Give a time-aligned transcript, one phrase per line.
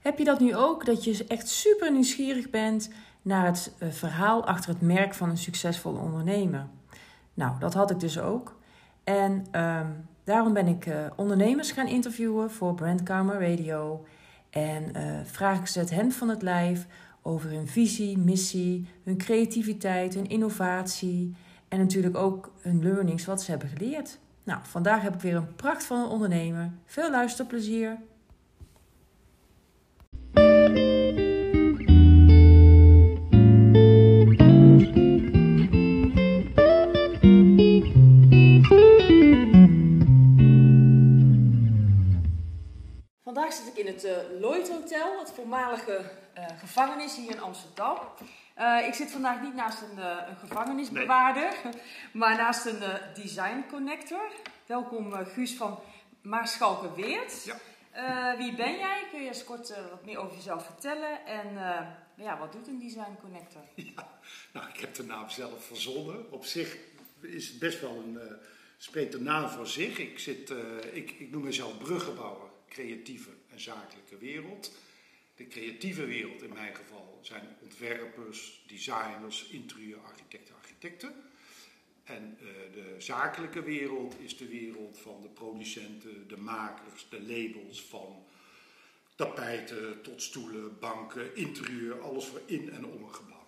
[0.00, 2.90] Heb je dat nu ook, dat je echt super nieuwsgierig bent
[3.22, 6.66] naar het eh, verhaal achter het merk van een succesvolle ondernemer?
[7.34, 8.58] Nou, dat had ik dus ook.
[9.04, 9.86] En ehm,
[10.24, 14.06] daarom ben ik uh, ondernemers gaan interviewen voor Brand Karma Radio.
[14.50, 16.86] En uh, vraag ik ze het hen van het lijf
[17.22, 21.36] over hun visie, missie, hun creativiteit, hun innovatie
[21.68, 24.18] en natuurlijk ook hun learnings, wat ze hebben geleerd.
[24.44, 26.70] Nou, vandaag heb ik weer een pracht van een ondernemer.
[26.86, 27.98] Veel luisterplezier!
[43.22, 47.98] Vandaag zit ik in het uh, Lloyd Hotel, het voormalige uh, gevangenis hier in Amsterdam.
[48.58, 51.52] Uh, ik zit vandaag niet naast een, een gevangenisbewaarder,
[52.12, 52.82] maar naast een
[53.14, 54.30] design connector.
[54.66, 55.78] Welkom Guus van
[56.22, 57.44] Maarschalkerweert.
[57.44, 57.54] Ja.
[57.96, 59.06] Uh, wie ben jij?
[59.10, 61.26] Kun je eens kort uh, wat meer over jezelf vertellen?
[61.26, 61.80] En uh,
[62.16, 63.62] ja, wat doet een design connector?
[63.96, 64.20] Ja,
[64.52, 66.32] nou, ik heb de naam zelf verzonnen.
[66.32, 66.76] Op zich
[67.20, 68.18] is het best wel een,
[68.76, 69.98] spreekt de naam voor zich.
[69.98, 70.52] Ik, zit,
[70.92, 74.72] ik, ik noem mezelf bruggenbouwer, creatieve en zakelijke wereld.
[75.36, 81.29] De creatieve wereld in mijn geval zijn ontwerpers, designers, interieurarchitecten, architecten.
[82.10, 87.82] En uh, de zakelijke wereld is de wereld van de producenten, de makers, de labels
[87.82, 88.24] van
[89.14, 93.44] tapijten tot stoelen, banken, interieur, alles voor in en om een gebouw.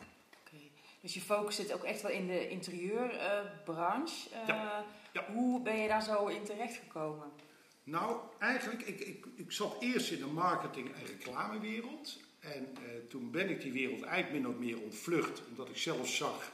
[0.46, 0.70] Okay.
[1.00, 4.28] Dus je focus zit ook echt wel in de interieurbranche.
[4.32, 4.84] Uh, ja.
[5.12, 5.26] Ja.
[5.32, 7.30] Hoe ben je daar zo in terecht gekomen?
[7.84, 12.19] Nou, eigenlijk, ik, ik, ik zat eerst in de marketing- en reclamewereld.
[12.41, 16.08] En uh, toen ben ik die wereld eigenlijk min of meer ontvlucht, omdat ik zelf
[16.08, 16.52] zag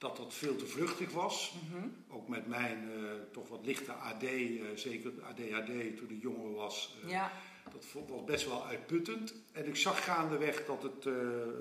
[0.00, 1.54] dat dat veel te vluchtig was.
[1.54, 1.94] Mm -hmm.
[2.08, 6.96] Ook met mijn uh, toch wat lichte AD, uh, zeker ADHD toen ik jonger was.
[7.04, 7.32] Uh, ja.
[7.72, 9.34] Dat was best wel uitputtend.
[9.52, 11.06] En ik zag gaandeweg dat het,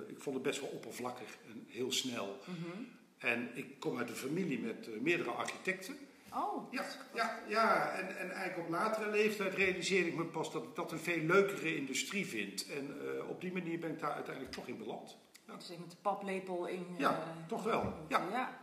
[0.07, 2.39] ik vond het best wel oppervlakkig en heel snel.
[2.45, 2.87] Mm -hmm.
[3.17, 5.97] En ik kom uit een familie met meerdere architecten.
[6.33, 7.91] Oh, ja, ja, ja.
[7.91, 11.23] En, en eigenlijk op latere leeftijd realiseerde ik me pas dat ik dat een veel
[11.23, 12.65] leukere industrie vind.
[12.67, 12.95] En
[13.27, 15.17] op die manier ben ik daar uiteindelijk toch in beland.
[15.49, 15.55] Ja.
[15.55, 16.85] Dus met de paplepel in.
[16.97, 17.93] Ja, uh, toch wel.
[18.07, 18.27] Ja.
[18.31, 18.61] ja.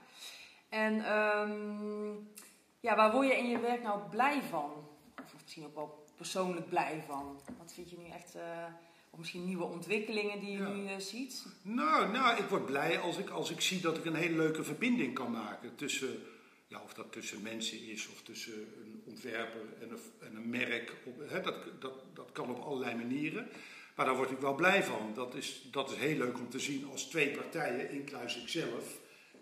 [0.68, 2.28] En um,
[2.80, 4.70] ja, waar word je in je werk nou blij van?
[5.22, 7.40] Of misschien ook wel persoonlijk blij van?
[7.58, 8.42] Wat vind je nu echt, uh,
[9.10, 10.68] of misschien nieuwe ontwikkelingen die je ja.
[10.68, 11.46] nu uh, ziet?
[11.62, 14.64] Nou, nou, ik word blij als ik, als ik zie dat ik een hele leuke
[14.64, 16.22] verbinding kan maken tussen,
[16.68, 20.94] ja, of dat tussen mensen is of tussen een ontwerper en een, en een merk.
[21.04, 23.48] Op, hè, dat, dat, dat kan op allerlei manieren.
[23.96, 25.14] Maar daar word ik wel blij van.
[25.14, 28.98] Dat is, dat is heel leuk om te zien als twee partijen, inclusief ikzelf,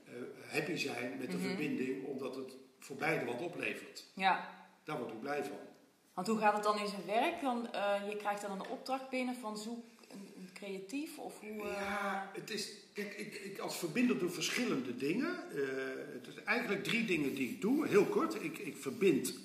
[0.08, 1.48] uh, happy zijn met de Mm -hmm.
[1.48, 4.04] verbinding, omdat het voor beide wat oplevert.
[4.14, 4.48] Ja.
[4.84, 5.58] Daar word ik blij van.
[6.14, 7.40] Want hoe gaat het dan in zijn werk?
[7.40, 11.50] Dan, uh, je krijgt dan een opdracht binnen van zoek een, een creatief of hoe...
[11.50, 11.72] Uh...
[11.72, 15.36] Ja, het is, kijk, ik, ik als verbinder doe verschillende dingen.
[16.12, 17.86] Het is eigenlijk drie dingen die ik doe.
[17.86, 19.40] Heel kort, ik, ik verbind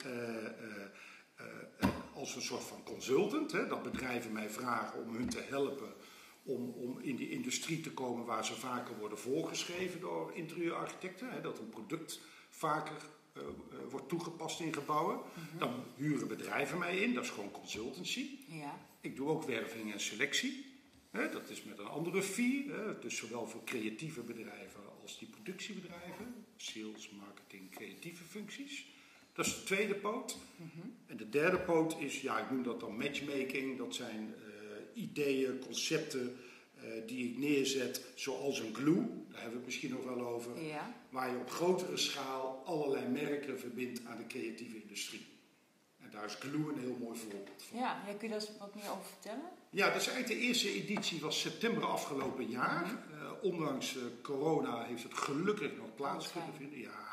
[2.19, 3.51] als een soort van consultant.
[3.51, 5.93] Hè, dat bedrijven mij vragen om hun te helpen
[6.43, 11.29] om, om in die industrie te komen waar ze vaker worden voorgeschreven door interieurarchitecten.
[11.31, 12.19] Hè, dat een product
[12.49, 12.97] vaker
[13.33, 15.15] uh, uh, wordt toegepast in gebouwen.
[15.15, 15.59] Mm -hmm.
[15.59, 18.29] Dan huren bedrijven mij in, dat is gewoon consultancy.
[18.47, 18.87] Ja.
[19.01, 20.65] Ik doe ook werving en selectie.
[21.11, 22.71] Hè, dat is met een andere fee.
[22.71, 26.45] Hè, dus zowel voor creatieve bedrijven als die productiebedrijven.
[26.55, 28.85] Sales, marketing, creatieve functies.
[29.39, 30.37] Dat is de tweede poot.
[30.55, 30.95] Mm -hmm.
[31.07, 33.77] En de derde poot is, ja, ik noem dat dan matchmaking.
[33.77, 36.37] Dat zijn uh, ideeën, concepten
[36.75, 38.95] uh, die ik neerzet, zoals een glue.
[38.95, 40.65] Daar hebben we het misschien nog wel over.
[40.65, 40.95] Ja.
[41.09, 45.27] Waar je op grotere schaal allerlei merken verbindt aan de creatieve industrie.
[46.01, 47.79] En daar is glue een heel mooi voorbeeld van.
[47.79, 49.49] Ja, kun je daar wat meer over vertellen?
[49.69, 52.85] Ja, dat is eigenlijk de eerste editie was september afgelopen jaar.
[52.85, 53.17] -hmm.
[53.21, 56.79] uh, ondanks corona heeft het gelukkig nog plaats kunnen vinden.
[56.79, 57.08] Ja,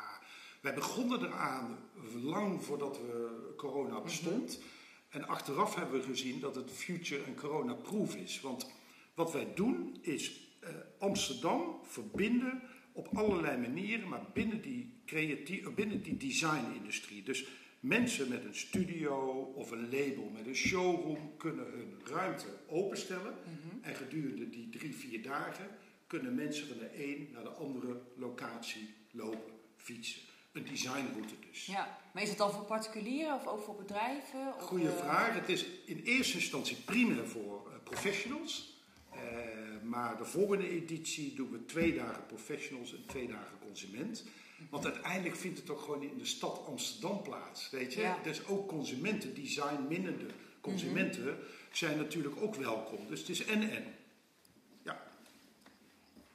[0.67, 1.77] wij begonnen eraan
[2.23, 4.57] lang voordat we corona bestond.
[4.57, 4.65] Mhm.
[4.65, 4.75] Mm -hmm.
[5.09, 8.41] En achteraf hebben we gezien dat het future en corona-proof is.
[8.41, 8.71] Want
[9.13, 10.69] wat wij doen is uh,
[10.99, 12.61] Amsterdam verbinden
[12.91, 17.23] op allerlei manieren, maar binnen die, creatief, binnen die design-industrie.
[17.23, 17.47] Dus
[17.79, 19.15] mensen met een studio
[19.55, 23.33] of een label met een showroom kunnen hun ruimte openstellen.
[23.33, 23.83] Mm -hmm.
[23.83, 25.67] En gedurende die drie, vier dagen
[26.07, 30.21] kunnen mensen van de een naar de andere locatie lopen, fietsen
[30.57, 31.65] een designroute dus.
[31.65, 34.53] Ja, maar is het dan voor particulieren of ook voor bedrijven?
[34.55, 34.97] Of Goeie uh...
[34.97, 35.33] vraag.
[35.33, 38.75] Het is in eerste instantie primair voor uh, professionals.
[39.13, 39.19] Uh,
[39.83, 44.23] maar de volgende editie doen we twee dagen professionals en twee dagen consument.
[44.69, 47.69] Want uiteindelijk vindt het ook gewoon in de stad Amsterdam plaats.
[47.69, 48.01] Weet je?
[48.01, 48.17] Ja.
[48.23, 50.25] Dus ook consumenten, design minnende
[50.61, 51.37] consumenten
[51.71, 53.07] zijn natuurlijk ook welkom.
[53.07, 53.85] Dus het is en-en.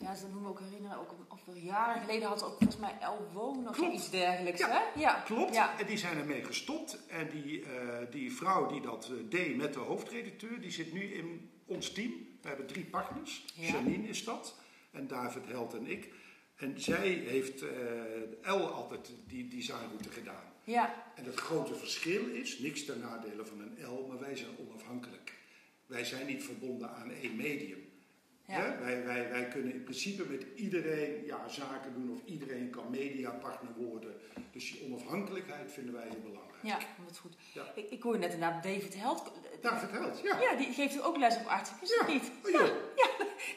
[0.03, 1.15] Ja, ze noemen ook herinneren, ook
[1.47, 3.95] een jaren geleden had ze ook volgens mij El Woon of Klopt.
[3.95, 5.01] iets dergelijks, Ja, hè?
[5.01, 5.55] Ja, klopt.
[5.55, 5.79] Ja.
[5.79, 7.07] En die zijn ermee gestopt.
[7.07, 11.03] En die, eh, die vrouw die dat eh, deed met de hoofdredacteur, die zit nu
[11.03, 12.13] in ons team.
[12.43, 13.45] We hebben drie partners.
[13.55, 13.73] Ja.
[13.73, 14.55] Janine is dat.
[14.91, 16.13] En David Held en ik.
[16.57, 17.65] En zij heeft
[18.43, 20.45] El altijd die designroute gedaan.
[20.65, 24.51] Ja, En het grote verschil is, niks ten nadele van een L, maar wij zijn
[24.59, 25.33] onafhankelijk.
[25.87, 27.79] Wij zijn niet verbonden aan één medium.
[28.59, 28.79] Ja.
[28.81, 33.73] Wij, wij, wij kunnen in principe met iedereen ja, zaken doen of iedereen kan mediapartner
[33.77, 34.15] worden.
[34.53, 36.63] Dus die onafhankelijkheid vinden wij heel belangrijk.
[36.63, 37.35] Ja, dat is goed.
[37.53, 37.63] Ja.
[37.75, 39.33] Ik, ik hoor net inderdaad David Held.
[39.61, 40.41] David Held, ja.
[40.41, 41.71] Ja, die geeft ook les op arts.
[41.83, 42.13] Is dat Ja.
[42.13, 42.31] niet?
[42.45, 42.63] Oh, joh.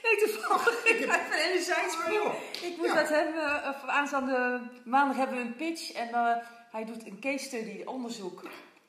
[0.04, 0.86] Nee, toevallig.
[0.86, 2.20] Ik heb- hele zijsprong.
[2.22, 2.34] Oh.
[2.62, 2.94] Ik moet Ja.
[2.94, 5.92] met hem, eh, of aanstaande maandag hebben we een pitch.
[5.92, 6.36] En eh,
[6.72, 8.44] hij doet een case study, onderzoek.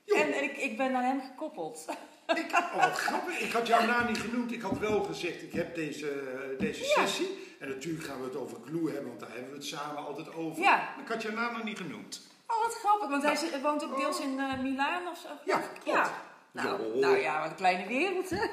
[0.06, 1.85] En, en ik, ik ben naar hem gekoppeld.
[2.34, 3.40] Ik, oh, wat grappig.
[3.40, 4.52] Ik had jouw naam niet genoemd.
[4.52, 6.23] Ik had wel gezegd, ik heb deze,
[6.58, 6.87] deze Ja.
[6.88, 7.44] sessie.
[7.58, 10.34] En natuurlijk gaan we het over Glue hebben, want daar hebben we het samen altijd
[10.34, 10.62] over.
[10.62, 10.76] Ja.
[10.76, 12.26] Maar ik had jouw naam nog niet genoemd.
[12.46, 15.28] Oh, wat grappig, want hij zit- woont ook deels in eh Milaan of zo.
[15.44, 15.84] Ja, klopt.
[15.99, 16.11] Ja.
[16.52, 18.44] Nou, nou ja, wat een kleine wereld, hè?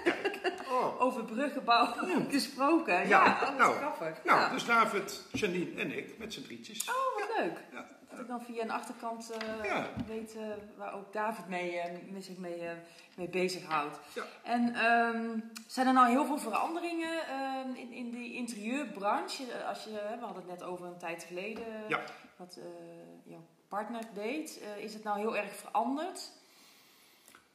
[0.70, 1.02] Oh.
[1.04, 1.94] Over bruggenbouw
[2.30, 2.94] gesproken.
[2.94, 4.24] Ja, Ja, oh, nou, grappig.
[4.24, 4.50] Nou, ja.
[4.50, 6.90] dus David, Janine en ik met z'n drietjes.
[6.90, 7.58] Oh, wat leuk.
[8.14, 9.90] Dat ik dan via een achterkant eh, Ja.
[10.08, 10.42] weet eh,
[10.78, 12.72] waar ook David mee, eh, mee zich mee, eh,
[13.16, 14.00] mee bezighoudt.
[14.16, 14.24] Ja.
[14.44, 19.52] En ehm, zijn er nou heel veel veranderingen ehm, in, in die interieurbranche?
[19.52, 22.04] Eh, Als je, we hadden het net over een tijd geleden Ja.
[22.36, 22.64] wat eh,
[23.32, 24.60] jouw partner deed.
[24.62, 26.32] Eh, is het nou heel erg veranderd?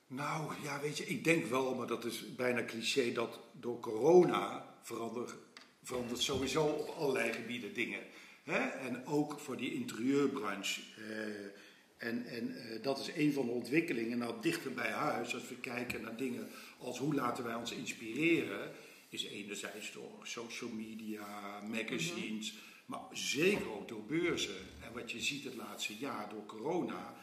[0.07, 4.65] Nou, ja, weet je, ik denk wel, maar dat is bijna cliché, dat door corona
[4.83, 5.35] verandert,
[5.83, 8.01] verandert sowieso op allerlei gebieden dingen.
[8.49, 8.69] Hè?
[8.69, 10.81] En ook voor die interieurbranche.
[10.97, 14.19] Eh, en en eh, dat is een van de ontwikkelingen.
[14.19, 16.49] Nou, dichter bij huis, als we kijken naar dingen
[16.79, 18.73] als hoe laten wij ons inspireren,
[19.09, 22.55] is enerzijds door social media, magazines,
[22.87, 24.57] maar zeker ook door beurzen.
[24.85, 27.15] En wat je ziet het laatste jaar door corona,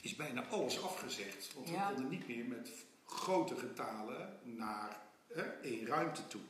[0.00, 1.52] is bijna alles afgezegd.
[1.54, 1.88] Want Ja.
[1.88, 2.70] we konden niet meer met
[3.04, 5.00] grote getalen naar
[5.32, 6.40] hè, één ruimte toe.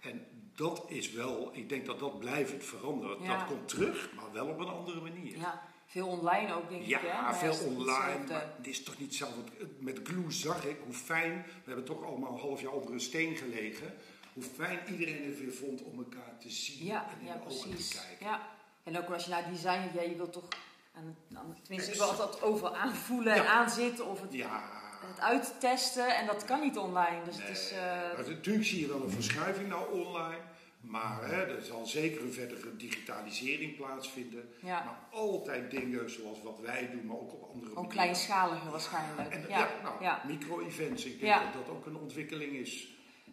[0.00, 3.22] En dat is wel, ik denk dat dat blijvend verandert.
[3.22, 3.36] Ja.
[3.38, 5.38] Dat komt terug, maar wel op een andere manier.
[5.38, 7.06] Ja, veel online ook, denk Ja, ik.
[7.08, 7.22] Hè?
[7.22, 7.90] Maar veel het online.
[7.92, 8.32] hetzelfde?
[8.32, 9.40] Maar het is toch niet hetzelfde.
[9.78, 13.00] Met Glue zag ik hoe fijn, we hebben toch allemaal een half jaar onder een
[13.00, 13.94] steen gelegen.
[14.32, 17.40] Hoe fijn iedereen het weer vond om elkaar te zien Ja, en in ja de
[17.50, 17.88] ogen precies.
[17.90, 18.26] te kijken.
[18.26, 18.48] Ja.
[18.82, 20.48] En ook als je naar design, ja, je wilt toch,
[20.94, 23.48] aan, aan, tenminste, Ex- wil altijd overal aanvoelen en Ja.
[23.48, 24.70] aanzitten of het, Ja,
[25.08, 26.16] het uittesten.
[26.16, 27.24] En dat kan niet online.
[27.24, 27.78] Dus het is, eh,
[28.16, 30.40] maar natuurlijk zie je wel een verschuiving naar online.
[30.80, 34.48] Maar hè, er zal zeker een verdere digitalisering plaatsvinden.
[34.60, 37.88] ja, Maar altijd dingen zoals wat wij doen, maar ook op andere ook manieren.
[37.96, 39.28] kleinschaliger waarschijnlijk.
[39.28, 40.22] En, ja, ja, nou, ja.
[40.26, 41.04] micro-events.
[41.04, 42.88] Ik denk dat dat ook een ontwikkeling is.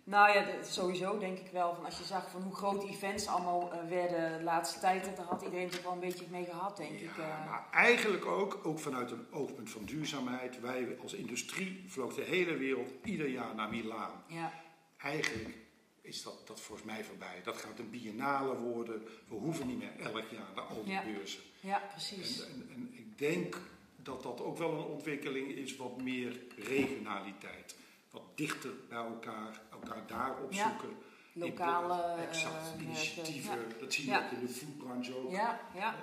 [0.06, 1.76] Nou ja, sowieso denk ik wel.
[1.76, 5.26] Van als je zag van hoe groot events allemaal eh, werden de laatste tijd, daar
[5.26, 7.18] had iedereen toch wel een beetje mee gehad, denk ik.
[7.18, 7.46] Eh.
[7.50, 10.60] maar eigenlijk ook, ook vanuit een oogpunt van duurzaamheid.
[10.60, 14.24] Wij als industrie vloog de hele wereld ieder jaar naar Milaan.
[14.28, 14.52] ja.
[14.98, 15.58] Eigenlijk
[16.02, 17.42] is dat, dat volgens mij voorbij.
[17.44, 19.04] Dat gaat een biennale worden.
[19.28, 21.04] We hoeven niet meer elk jaar naar al die Ja.
[21.04, 21.42] beurzen.
[21.60, 22.46] ja, precies.
[22.46, 23.58] En, en, en ik denk
[23.96, 27.76] dat dat ook wel een ontwikkeling is, wat meer regionaliteit.
[28.12, 30.90] Wat dichter bij elkaar, elkaar daar opzoeken.
[31.34, 32.84] Lokale exact, eh, merken.
[32.86, 33.58] initiatieven.
[33.80, 34.26] Dat zie je Ja.
[34.26, 35.32] ook in de foodbranche ook.
[35.32, 35.96] Ja, ja.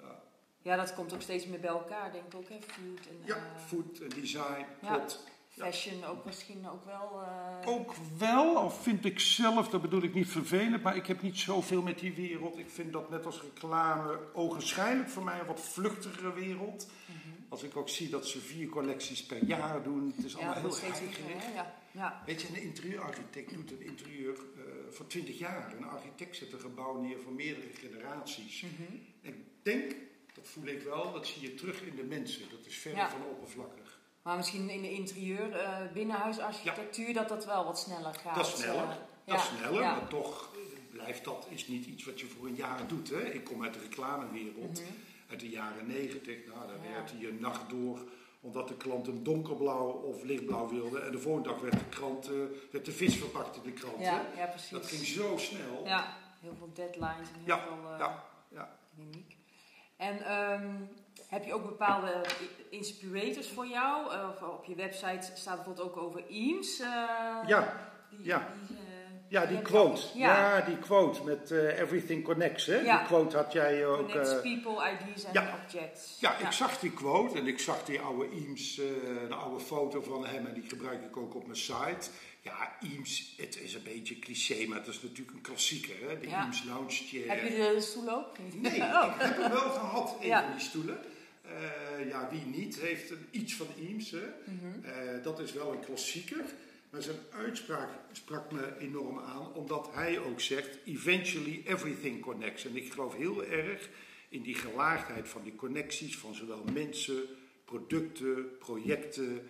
[0.00, 0.20] Ja.
[0.62, 2.48] Ja, dat komt ook steeds meer bij elkaar, denk ik ook.
[2.48, 2.56] Hè?
[2.60, 4.94] Food en Ja, eh, food en design, ja.
[4.94, 5.24] klopt.
[5.48, 7.22] fashion ook misschien ook wel.
[7.22, 11.22] eh, Ook wel, al vind ik zelf, dat bedoel ik niet vervelend, maar ik heb
[11.22, 12.58] niet zoveel met die wereld.
[12.58, 16.90] Ik vind dat net als reclame ogenschijnlijk voor mij een wat vluchtigere wereld.
[17.06, 17.18] mhm.
[17.48, 20.54] Als ik ook zie dat ze vier collecties per jaar doen, het is Ja, allemaal
[20.54, 20.72] heel
[21.26, 21.54] hè?
[21.54, 22.22] Ja, ja.
[22.26, 25.74] Weet je, een interieurarchitect doet een interieur eh, voor 20 jaar.
[25.76, 28.62] Een architect zet een gebouw neer voor meerdere generaties.
[28.62, 28.94] Mhm.
[29.20, 29.94] Ik denk,
[30.34, 32.42] dat voel ik wel, dat zie je terug in de mensen.
[32.50, 33.10] Dat is verre Ja.
[33.10, 33.98] van oppervlakkig.
[34.22, 38.34] Maar misschien in de interieur, eh, binnenhuisarchitectuur, dat dat wel wat sneller gaat.
[38.34, 40.52] Dat is sneller, eh, dat is sneller, maar toch
[40.90, 43.10] blijft dat is niet iets wat je voor een jaar doet.
[43.10, 43.32] Hè?
[43.32, 44.90] Ik kom uit de reclamewereld, Mhm.
[45.30, 46.36] uit de jaren negentig.
[46.46, 47.98] Nou, daar werkte je nacht door
[48.44, 51.00] omdat de klant een donkerblauw of lichtblauw wilde.
[51.00, 52.34] En de volgende dag werd de, krant, eh,
[52.70, 53.98] werd de vis verpakt in de krant.
[53.98, 54.70] Ja, ja, precies.
[54.70, 55.84] Dat ging zo snel.
[55.84, 58.76] Ja, heel veel deadlines en heel Ja, veel eh, ja, ja.
[58.94, 59.36] dynamiek.
[59.96, 60.70] En ehm,
[61.28, 62.24] heb je ook bepaalde
[62.70, 64.12] inspirators voor jou?
[64.12, 66.76] Eh, of op je website staat bijvoorbeeld ook over Eames.
[67.46, 68.52] Ja, die, ja.
[68.68, 68.76] Die,
[69.28, 70.02] Ja, die quote.
[70.14, 70.60] Ja.
[70.60, 72.66] die quote met eh, Everything Connects.
[72.66, 72.76] Hè?
[72.80, 72.98] Ja.
[72.98, 73.96] Die quote had jij ook.
[73.96, 75.58] Connects eh, people, ideas en ja.
[75.64, 76.16] objects.
[76.20, 78.84] ja, ik zag die quote en ik zag die oude Eames, eh
[79.28, 82.10] de oude foto van hem en die gebruik ik ook op mijn site.
[82.40, 86.18] Ja, Eames, het is een beetje cliché, maar het is natuurlijk een klassieker, hè?
[86.20, 86.40] De Ja.
[86.40, 87.28] Eames lounge chair.
[87.28, 88.38] Heb je de stoel ook?
[88.38, 88.62] Niet?
[88.62, 89.12] Nee, Oh.
[89.14, 90.98] ik heb hem wel gehad, een van die stoelen.
[91.42, 94.10] Eh, ja, wie niet, heeft een, iets van Eames.
[94.10, 94.18] Hè?
[94.44, 94.84] Mhm.
[94.84, 96.44] Eh, dat is wel een klassieker.
[96.94, 102.64] Maar zijn uitspraak sprak me enorm aan, omdat hij ook zegt: Eventually everything connects.
[102.64, 103.88] En ik geloof heel erg
[104.28, 107.22] in die gelaagdheid van die connecties van zowel mensen,
[107.64, 109.48] producten, projecten.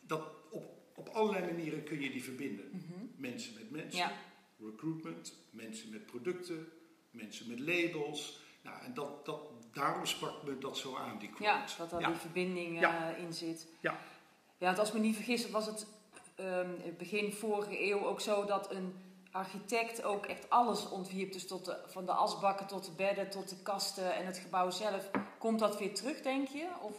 [0.00, 2.70] Dat op, op allerlei manieren kun je die verbinden.
[3.16, 4.12] Mensen met mensen, Ja.
[4.60, 6.68] recruitment, mensen met producten,
[7.10, 8.40] mensen met labels.
[8.62, 9.40] Nou, en dat, dat,
[9.72, 11.42] daarom sprak me dat zo aan, die quote.
[11.44, 12.08] Ja, dat daar Ja.
[12.08, 13.14] die verbinding Ja.
[13.16, 13.66] eh, in zit.
[13.80, 13.92] Ja.
[14.58, 15.86] Ja, want als ik me niet vergis, was het
[16.42, 18.94] ehm, begin vorige eeuw ook zo dat een
[19.32, 21.32] architect ook echt alles ontwierp.
[21.32, 24.70] Dus tot de, van de asbakken tot de bedden, tot de kasten en het gebouw
[24.70, 25.10] zelf.
[25.38, 26.66] Komt dat weer terug, denk je?
[26.82, 26.96] Of,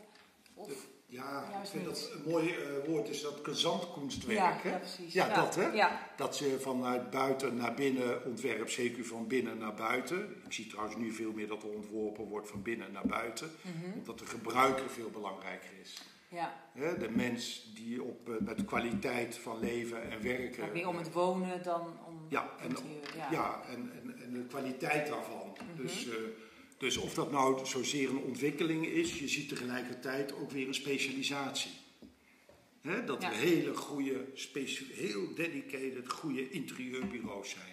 [0.53, 0.69] of,
[1.05, 1.95] Ja, ik vind niet.
[1.95, 4.37] dat een mooi eh, woord is dat gezantkunstwerk.
[4.37, 4.69] ja, hè?
[4.69, 5.13] ja, precies.
[5.13, 5.67] Ja, dat hè?
[5.67, 10.35] Ja, Dat ze vanuit buiten naar binnen ontwerp, zeker van binnen naar buiten.
[10.45, 13.51] Ik zie trouwens nu veel meer dat er ontworpen wordt van binnen naar buiten.
[13.61, 13.97] Mhm.
[13.97, 16.01] Omdat de gebruiker veel belangrijker is.
[16.33, 16.61] Ja.
[16.73, 20.61] Hè, De mens die op, eh, met kwaliteit van leven en werken.
[20.61, 22.75] Maar meer om het wonen dan om Ja, en.
[23.17, 23.31] Ja.
[23.31, 25.57] ja, en, en, en de kwaliteit daarvan.
[25.73, 25.81] Mhm.
[25.81, 26.15] dus, eh,
[26.77, 31.71] dus of dat nou zozeer een ontwikkeling is, je ziet tegelijkertijd ook weer een specialisatie.
[32.81, 33.29] Hè, dat Ja.
[33.31, 34.25] er hele goede,
[34.91, 37.72] heel dedicated, goede interieurbureaus zijn.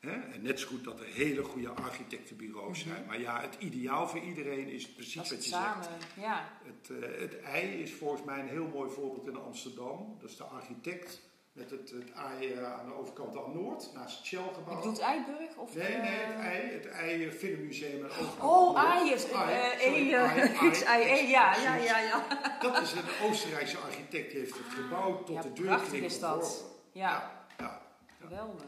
[0.00, 3.04] En net zo goed dat er hele goede architectenbureaus zijn.
[3.06, 5.22] Maar ja, het ideaal voor iedereen is precies Mhm.
[5.22, 5.84] Wat het je samen.
[5.84, 6.06] zegt.
[6.14, 6.48] Ja.
[6.64, 10.16] Het, eh, het ei is volgens mij een heel mooi voorbeeld in Amsterdam.
[10.20, 11.20] Dat is de architect
[11.52, 14.76] met het, het ei eh, aan de overkant aan Noord, naast het Je Shell-gebouw.
[14.76, 15.56] bedoelt Eiburg?
[15.56, 19.02] Of, Nee, nee, eh, het ei, het ei eh, Filmmuseum overkant Oh, aan Noord.
[19.02, 19.24] AI is.
[19.24, 22.26] Ei, eh, sorry, E, eh, ei, ei, XIE, ja, ja, ja, ja.
[22.60, 26.64] Dat is een Oostenrijkse architect, die heeft het gebouw tot de prachtig deur is dat.
[26.92, 27.80] Ja, Ja, ja.
[28.20, 28.64] geweldig.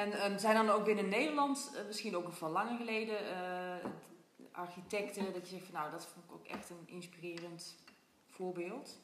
[0.00, 3.90] En ehm, zijn dan ook binnen Nederland, eh, misschien ook van langer geleden, eh,
[4.52, 7.76] architecten, dat je zegt van nou, dat vond ik ook echt een inspirerend
[8.26, 8.98] voorbeeld?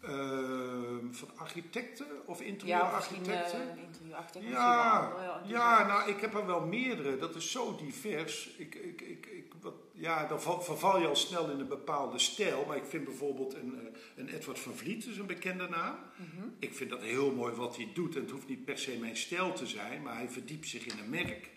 [0.00, 3.60] Ehm, van architecten of Ja, interieurarchitecten?
[3.60, 4.50] eh.
[4.50, 5.88] Ja, andere ja, designers.
[5.88, 7.16] nou, ik heb er wel meerdere.
[7.16, 8.48] Dat is zo divers.
[8.56, 12.18] Ik, ik, ik, ik, wat, ja, dan val- verval je al snel in een bepaalde
[12.18, 12.64] stijl.
[12.64, 15.96] Maar ik vind bijvoorbeeld een, eh, een Edward van Vliet, is een bekende naam.
[16.16, 16.46] Mhm.
[16.58, 18.14] Ik vind dat heel mooi wat hij doet.
[18.14, 20.98] En het hoeft niet per se mijn stijl te zijn, maar hij verdiept zich in
[20.98, 21.50] een merk.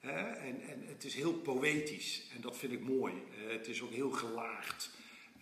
[0.00, 0.20] Hè?
[0.20, 2.22] En, en het is heel poëtisch.
[2.34, 3.12] En dat vind ik mooi.
[3.46, 4.90] Eh, het is ook heel gelaagd.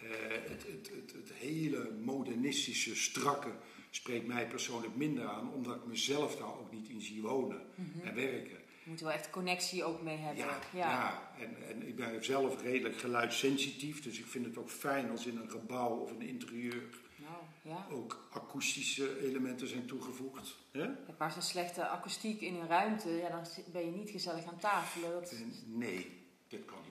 [0.01, 3.51] Eh, het, het, het, het hele modernistische, strakke
[3.91, 7.63] spreekt mij persoonlijk minder aan, omdat ik mezelf daar ook niet in zie wonen
[8.05, 8.59] en werken.
[8.83, 10.45] Je moet er wel echt connectie ook mee hebben.
[10.45, 11.33] Ja, ja.
[11.39, 15.37] En, en ik ben zelf redelijk geluidssensitief, dus ik vind het ook fijn als in
[15.37, 16.83] een gebouw of een interieur
[17.17, 17.87] Nou, ja.
[17.91, 20.57] ook akoestische elementen zijn toegevoegd.
[20.73, 24.59] Ja, Maar een slechte akoestiek in een ruimte, ja, dan ben je niet gezellig aan
[24.59, 25.11] tafelen.
[25.11, 25.31] Dat...
[25.31, 26.11] En nee,
[26.49, 26.90] dit kan niet.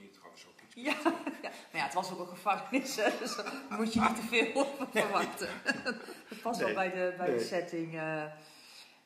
[0.88, 0.96] Ja,
[1.42, 1.50] ja.
[1.72, 4.88] Maar ja, het was ook een gevangenis, dus daar moet je niet te veel op
[4.92, 5.48] verwachten.
[6.30, 7.96] Het past wel bij de, bij de setting.
[7.98, 8.24] eh.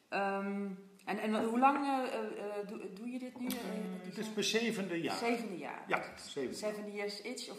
[0.10, 0.68] Ehm,
[1.06, 3.48] en, en hoe lang eh, eh, doe, doe je dit nu?
[3.48, 3.54] Eh,
[4.04, 5.18] Het is mijn zevende jaar.
[5.18, 5.84] Zevende jaar.
[5.88, 6.58] Ja, zevende.
[6.58, 7.50] Seven years itch?
[7.50, 7.58] Of,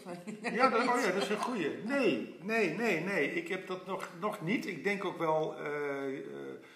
[0.51, 1.69] Ja, dat, oh ja, dat is een goeie.
[1.83, 3.33] Nee, nee, nee, nee.
[3.33, 4.65] Ik heb dat nog, nog niet.
[4.67, 5.55] Ik denk ook wel...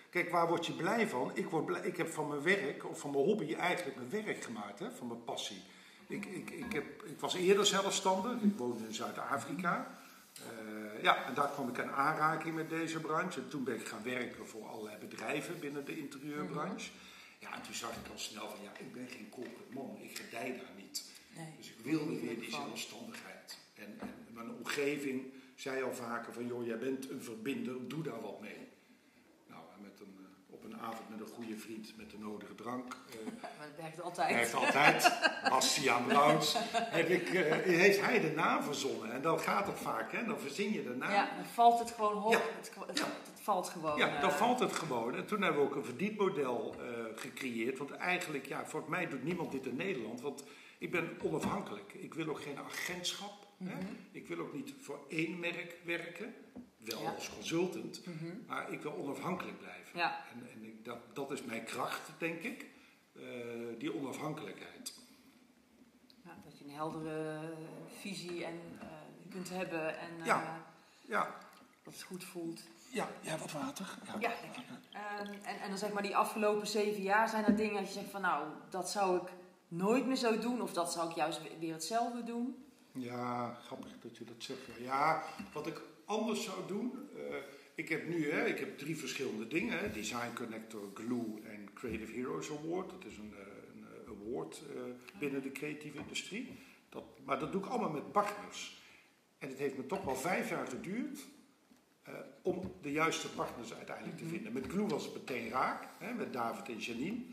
[0.09, 1.31] kijk, waar word je blij van?
[1.33, 4.43] Ik, word blij, ik heb van mijn werk, of van mijn hobby, eigenlijk mijn werk
[4.43, 4.79] gemaakt.
[4.79, 5.61] Hè, van mijn passie.
[6.09, 8.41] Ik, ik, ik, heb, ik was eerder zelfstandig.
[8.41, 9.97] Ik woonde in Zuid-Afrika.
[10.33, 13.39] Eh, ja, en daar kwam ik in aanraking met deze branche.
[13.39, 16.91] En toen ben ik gaan werken voor allerlei bedrijven binnen de interieurbranche.
[17.39, 19.97] Ja, en toen zag ik al snel van, ja, ik ben geen corporate man.
[20.01, 21.03] Ik gedij daar niet.
[21.35, 21.53] Nee.
[21.57, 23.57] Dus ik wilde weer die zelfstandigheid.
[23.75, 28.21] En, en mijn omgeving zei al vaker van, joh, jij bent een verbinder, doe daar
[28.21, 28.67] wat mee.
[29.47, 32.55] Nou, en met een, eh, op een avond met een goede vriend met de nodige
[32.55, 34.35] drank, eh, Maar dat werkt altijd.
[34.35, 35.11] heeft altijd,
[35.49, 39.11] Bastiaan Brouws, heb ik, eh, heeft hij de naam verzonnen.
[39.11, 40.25] En dan gaat het vaak, hè?
[40.25, 41.11] dan verzin je de naam.
[41.11, 42.31] Ja, dan valt het gewoon hoog.
[42.33, 42.39] Ja.
[42.57, 43.05] Het, het, Ja.
[43.05, 43.97] het valt gewoon.
[43.97, 45.15] Ja, dan eh, valt het gewoon.
[45.15, 46.75] En toen hebben we ook een verdienmodel
[47.15, 47.77] gecreëerd.
[47.77, 50.21] Want eigenlijk, ja, volgens mij doet niemand dit in Nederland.
[50.21, 50.43] Want
[50.77, 51.93] ik ben onafhankelijk.
[51.93, 53.47] Ik wil ook geen agentschap.
[53.59, 53.77] Mhm.
[54.11, 56.33] Ik wil ook niet voor één merk werken.
[56.77, 57.11] Wel Ja.
[57.11, 58.05] als consultant.
[58.05, 58.25] mhm.
[58.47, 59.99] Maar ik wil onafhankelijk blijven.
[59.99, 60.23] Ja.
[60.33, 62.65] En, en ik, dat, dat is mijn kracht, denk ik.
[63.15, 63.21] Eh,
[63.77, 64.93] die onafhankelijkheid.
[66.25, 67.39] Ja, dat je een heldere
[67.99, 68.87] visie en, eh,
[69.29, 70.65] kunt hebben en eh, Ja.
[71.07, 71.35] Ja,
[71.83, 72.61] dat het goed voelt.
[72.91, 73.97] Ja, ja wat water.
[74.05, 74.63] Ja, ja lekker.
[74.91, 77.99] Ehm, en, en dan zeg maar die afgelopen zeven jaar zijn er dingen dat je
[77.99, 79.31] zegt van nou, dat zou ik
[79.67, 82.63] nooit meer zo doen of dat zou ik juist weer hetzelfde doen?
[82.91, 84.59] Ja, grappig dat je dat zegt.
[84.79, 87.09] Ja, wat ik anders zou doen.
[87.15, 87.35] Uh,
[87.75, 92.49] ik heb nu hè, ik heb drie verschillende dingen: Design Connector, Glue en Creative Heroes
[92.49, 92.89] Award.
[92.89, 93.39] Dat is een, uh,
[93.73, 94.61] een uh, award
[95.19, 96.59] binnen de creatieve industrie.
[96.89, 98.81] Dat, maar dat doe ik allemaal met partners.
[99.37, 101.27] En het heeft me toch wel vijf jaar geduurd
[102.41, 104.33] om de juiste partners uiteindelijk te mhm.
[104.33, 104.53] vinden.
[104.53, 107.23] Met Glue was het meteen raak, hè, met David en Janine.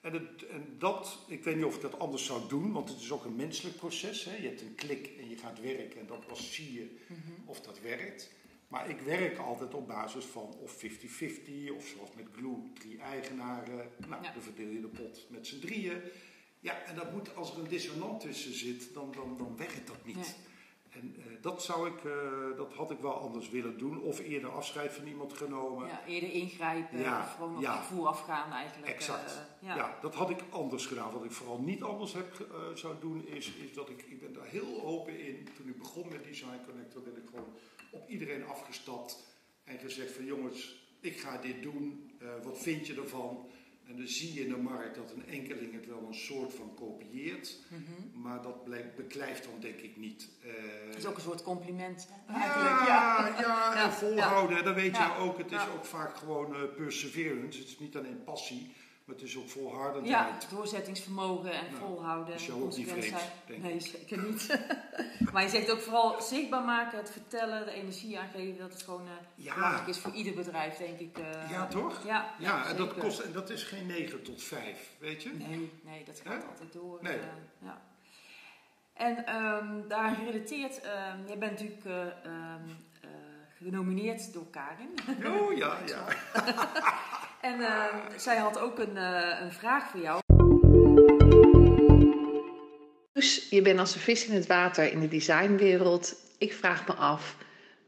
[0.00, 3.00] En, het, en, dat, ik weet niet of ik dat anders zou doen, want het
[3.00, 4.24] is ook een menselijk proces.
[4.24, 4.36] Hè.
[4.36, 7.48] Je hebt een klik en je gaat werken en dan pas zie je mhm.
[7.48, 8.30] of dat werkt.
[8.68, 10.86] Maar ik werk altijd op basis van of 50-50,
[11.76, 13.90] of zoals met Glue, drie eigenaren.
[14.08, 16.00] Nou, dan verdeel je de pot met z'n drieën.
[16.60, 20.04] Ja, en dat moet, als er een dissonant tussen zit, dan, dan, dan werkt dat
[20.04, 20.36] niet.
[20.98, 22.12] En uh, dat, zou ik, uh,
[22.56, 24.00] dat had ik wel anders willen doen.
[24.00, 25.86] Of eerder afscheid van iemand genomen.
[25.86, 26.98] Ja, eerder ingrijpen.
[26.98, 27.82] Ja, of gewoon op ja.
[28.04, 28.92] afgaan eigenlijk.
[28.92, 29.32] Exact.
[29.32, 29.76] Uh, ja.
[29.76, 29.98] ja.
[30.00, 31.12] dat had ik anders gedaan.
[31.12, 34.46] Wat ik vooral niet anders heb, zou doen is, is dat ik, ik ben daar
[34.46, 35.48] heel open in.
[35.56, 37.52] Toen ik begon met Design Connector ben ik gewoon
[37.90, 39.26] op iedereen afgestapt.
[39.64, 42.10] En gezegd van jongens, ik ga dit doen.
[42.42, 43.50] wat vind je ervan?
[43.88, 46.74] En dan zie je in de markt dat een enkeling het wel een soort van
[46.74, 48.20] kopieert, mhm.
[48.22, 50.28] maar dat blijkt, beklijft dan denk ik niet.
[50.44, 50.52] Uh,
[50.86, 52.08] het is ook een soort compliment.
[52.28, 52.34] Ja,
[52.86, 54.62] ja, ja, en volhouden, ja.
[54.62, 58.24] dan weet je ook, het is ook vaak gewoon uh, perseverance, het is niet alleen
[58.24, 58.72] passie.
[59.08, 60.42] Maar het is ook volhardendheid.
[60.42, 62.34] Ja, doorzettingsvermogen en nou, volhouden.
[62.34, 64.60] Is jou ook niet vreemd, Nee, zeker niet.
[65.32, 68.58] maar je zegt ook vooral zichtbaar maken, het vertellen, de energie aangeven.
[68.58, 71.18] Dat het gewoon uh, belangrijk is voor ieder bedrijf, denk ik.
[71.18, 72.04] Uh, ja, toch?
[72.04, 75.30] Ja, ja, en, dat kost, en dat is geen 9 tot 5, weet je?
[75.32, 76.98] Nee, nee dat gaat altijd door.
[77.02, 77.16] Nee.
[77.16, 77.24] Uh,
[77.58, 77.82] ja.
[78.92, 82.76] En um, daar gerelateerd, um, jij bent natuurlijk um,
[83.58, 84.94] genomineerd door Karin.
[85.26, 86.06] Oh ja, ja.
[87.40, 87.84] En uh,
[88.16, 90.20] zij had ook een, uh, een vraag voor jou.
[93.12, 96.14] Dus je bent als een vis in het water in de designwereld.
[96.38, 97.36] Ik vraag me af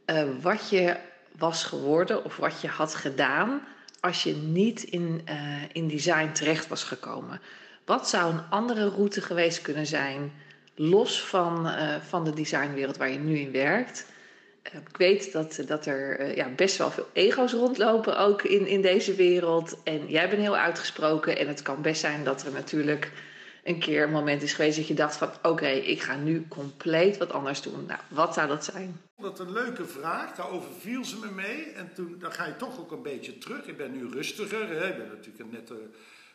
[0.07, 0.97] uh, wat je
[1.38, 3.62] was geworden of wat je had gedaan
[4.00, 5.26] als je niet in,
[5.73, 7.40] in design terecht was gekomen.
[7.84, 10.32] Wat zou een andere route geweest kunnen zijn,
[10.75, 11.73] los van,
[12.08, 14.06] van de designwereld waar je nu in werkt?
[14.62, 18.82] Ik weet dat, dat er eh, ja, best wel veel ego's rondlopen ook in, in
[18.82, 19.76] deze wereld.
[19.84, 21.38] En jij bent heel uitgesproken.
[21.38, 23.12] En het kan best zijn dat er natuurlijk
[23.64, 25.30] een keer een moment is geweest dat je dacht van...
[25.42, 27.86] oké, ik ga nu compleet wat anders doen.
[27.86, 29.00] Nou, wat zou dat zijn?
[29.16, 30.34] Dat een leuke vraag.
[30.34, 31.64] Daarover viel ze me mee.
[31.64, 33.66] En toen dan ga je toch ook een beetje terug.
[33.66, 34.68] Ik ben nu rustiger.
[34.68, 34.88] Hè.
[34.88, 35.76] Ik ben natuurlijk net uh,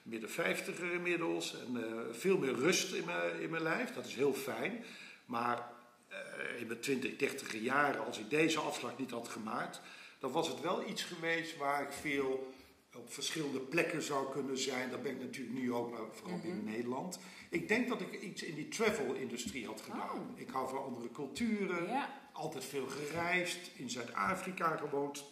[0.03, 1.55] midden vijftiger inmiddels.
[1.67, 3.93] En uh, veel meer rust in mijn, in mijn lijf.
[3.93, 4.83] Dat is heel fijn.
[5.25, 5.69] Maar
[6.15, 9.81] uh, in mijn 20, 30 jaren, als ik deze afslag niet had gemaakt,
[10.19, 12.53] dan was het wel iets geweest waar ik veel
[12.95, 14.89] op verschillende plekken zou kunnen zijn.
[14.89, 17.19] Dat ben ik natuurlijk nu ook, maar vooral mm in Nederland.
[17.49, 20.19] Ik denk dat ik iets in die travel-industrie had gedaan.
[20.19, 20.39] Oh.
[20.39, 25.25] Ik hou van andere culturen, altijd veel gereisd, in Zuid-Afrika gewoond.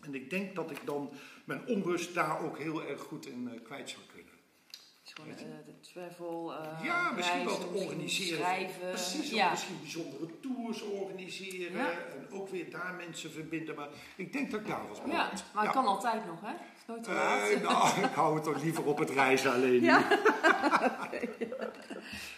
[0.00, 1.10] En ik denk dat ik dan
[1.44, 4.11] mijn onrust daar ook heel erg goed in uh, kwijt zou kunnen.
[5.14, 8.38] Gewoon uh, de travel, uh, Ja, misschien wel te organiseren.
[8.38, 8.88] Schrijven.
[8.88, 9.50] Precies, ja.
[9.50, 11.76] misschien bijzondere tours organiseren.
[11.78, 11.90] Ja.
[11.90, 13.74] En ook weer daar mensen verbinden.
[13.74, 16.52] Maar ik denk dat ik daar was Ja, maar het kan altijd nog, hè?
[16.52, 17.62] Is nooit te uh, laat.
[17.62, 19.82] nou, ik hou het toch liever op het reizen alleen.
[19.82, 19.98] Ja,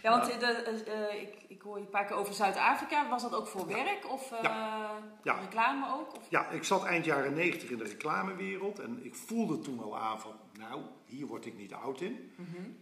[0.03, 3.09] ja want de, ik, ik hoor je een paar keer over Zuid-Afrika.
[3.09, 4.33] Was dat ook voor werk of
[5.23, 6.17] reclame ook?
[6.17, 6.27] Of?
[6.29, 8.79] Ja, ik zat eind jaren negentig in de reclamewereld.
[8.79, 12.33] En ik voelde toen al aan van, nou hier word ik niet oud in.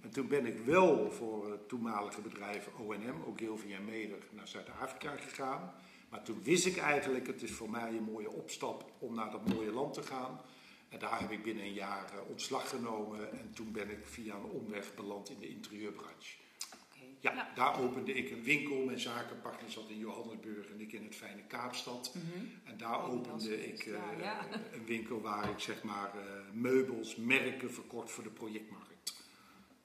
[0.00, 5.16] En toen ben ik wel voor het toenmalige bedrijf ONM, Ogilvy en Meder, naar Zuid-Afrika
[5.16, 5.72] gegaan.
[6.08, 9.54] Maar toen wist ik eigenlijk, het is voor mij een mooie opstap om naar dat
[9.54, 10.40] mooie land te gaan.
[10.88, 14.34] En daar heb ik binnen een jaar uh, ontslag genomen en toen ben ik via
[14.34, 16.36] een omweg beland in de interieurbranche.
[17.22, 18.84] Ja, daar opende ik een winkel.
[18.84, 22.14] Mijn zakenpartner zat in Johannesburg en ik in het fijne Kaapstad.
[22.14, 22.44] Mhm.
[22.64, 23.98] En daar opende ik uh,
[24.72, 29.14] een winkel waar ik zeg maar uh, meubels, merken verkocht voor de projectmarkt.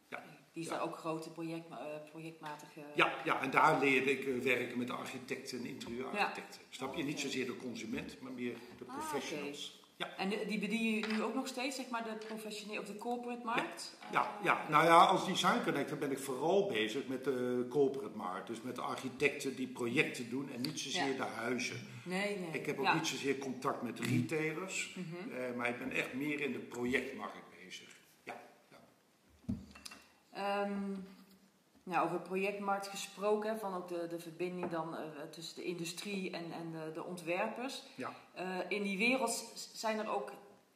[0.08, 0.24] Ja.
[0.54, 1.78] Die is daar ook grote project, uh,
[2.10, 2.82] projectmatige...
[2.96, 6.62] Ja, ja, en daar leerde ik werken met architecten en interieurarchitecten.
[6.70, 7.04] Snap je?
[7.04, 9.77] Niet zozeer de consument, maar meer de ah, professionals.
[9.98, 10.18] Ja.
[10.18, 13.46] En die bedien je nu ook nog steeds, zeg maar, de professionele of de corporate
[13.46, 13.98] markt?
[14.12, 18.48] Ja, ja, nou ja, als design connector ben ik vooral bezig met de corporate markt.
[18.48, 21.80] Dus met de architecten die projecten doen en niet zozeer de huizen.
[22.04, 22.50] Nee, nee.
[22.52, 26.52] Ik heb ook niet zozeer contact met retailers, mm maar ik ben echt meer in
[26.52, 27.90] de projectmarkt bezig.
[28.24, 28.42] Ja.
[30.34, 30.64] ja.
[30.64, 31.08] Um,
[31.88, 35.00] Nou, over projectmarkt gesproken, van ook de, de verbinding dan uh,
[35.32, 37.84] tussen de industrie en, en de, de ontwerpers.
[37.96, 38.14] Ja.
[38.40, 40.32] Uh, in die wereld zijn er ook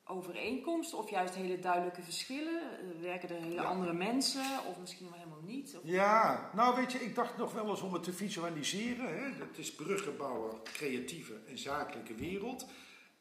[0.05, 2.61] overeenkomsten of juist hele duidelijke verschillen?
[2.83, 3.63] Uh, werken er hele Ja.
[3.63, 5.75] andere mensen of misschien wel helemaal niet?
[5.75, 5.81] Of...
[5.83, 9.07] Ja, nou weet je, ik dacht nog wel eens om het te visualiseren.
[9.07, 9.45] Hè.
[9.45, 12.65] Het is bruggenbouwer, creatieve en zakelijke wereld.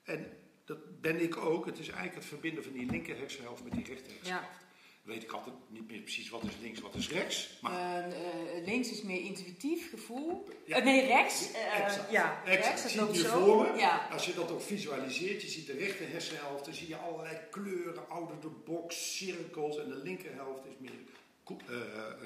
[0.05, 0.27] En
[0.65, 1.67] dat ben ik ook.
[1.67, 4.60] Het is eigenlijk het verbinden van die linker hersenhelft met die rechter hersenhelft.
[5.03, 7.59] Weet ik altijd niet meer precies wat is links, wat is rechts.
[7.61, 10.49] Maar Eh, eh, links is meer intuïtief gevoel.
[10.67, 10.77] Ja.
[10.77, 11.53] Eh, nee, rechts.
[11.53, 12.11] eh, Exact.
[12.11, 12.65] ja, Exact.
[12.65, 13.45] rechts, dat Zie loopt je zo.
[13.45, 13.79] voor me?
[13.79, 14.09] Ja.
[14.13, 18.09] Als je dat ook visualiseert, je ziet de rechter hersenhelft, dan zie je allerlei kleuren,
[18.09, 19.79] out of the box, cirkels.
[19.79, 20.93] En de linkerhelft is meer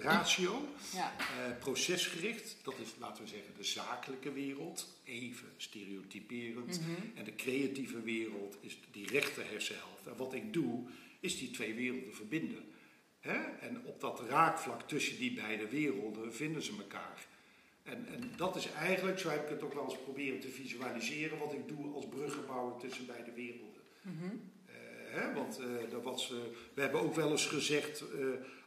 [0.03, 1.13] ratio, Ja.
[1.61, 2.57] procesgericht.
[2.63, 6.81] Dat is, laten we zeggen, de zakelijke wereld, even stereotyperend.
[6.81, 6.91] Mhm.
[7.19, 10.07] En de creatieve wereld is die rechter hersenhelft.
[10.07, 10.83] En wat ik doe,
[11.25, 12.65] is die twee werelden verbinden.
[13.21, 13.39] Hè?
[13.61, 17.27] En op dat raakvlak tussen die beide werelden vinden ze elkaar.
[17.83, 21.39] En, en dat is eigenlijk, zo heb ik het ook wel eens proberen te visualiseren,
[21.39, 23.83] wat ik doe als bruggenbouwer tussen beide werelden.
[24.03, 24.25] Mhm.
[24.67, 24.75] Eh,
[25.07, 25.33] hè?
[25.33, 25.61] Want
[25.91, 26.37] dat was, eh,
[26.75, 28.05] we hebben ook wel eens gezegd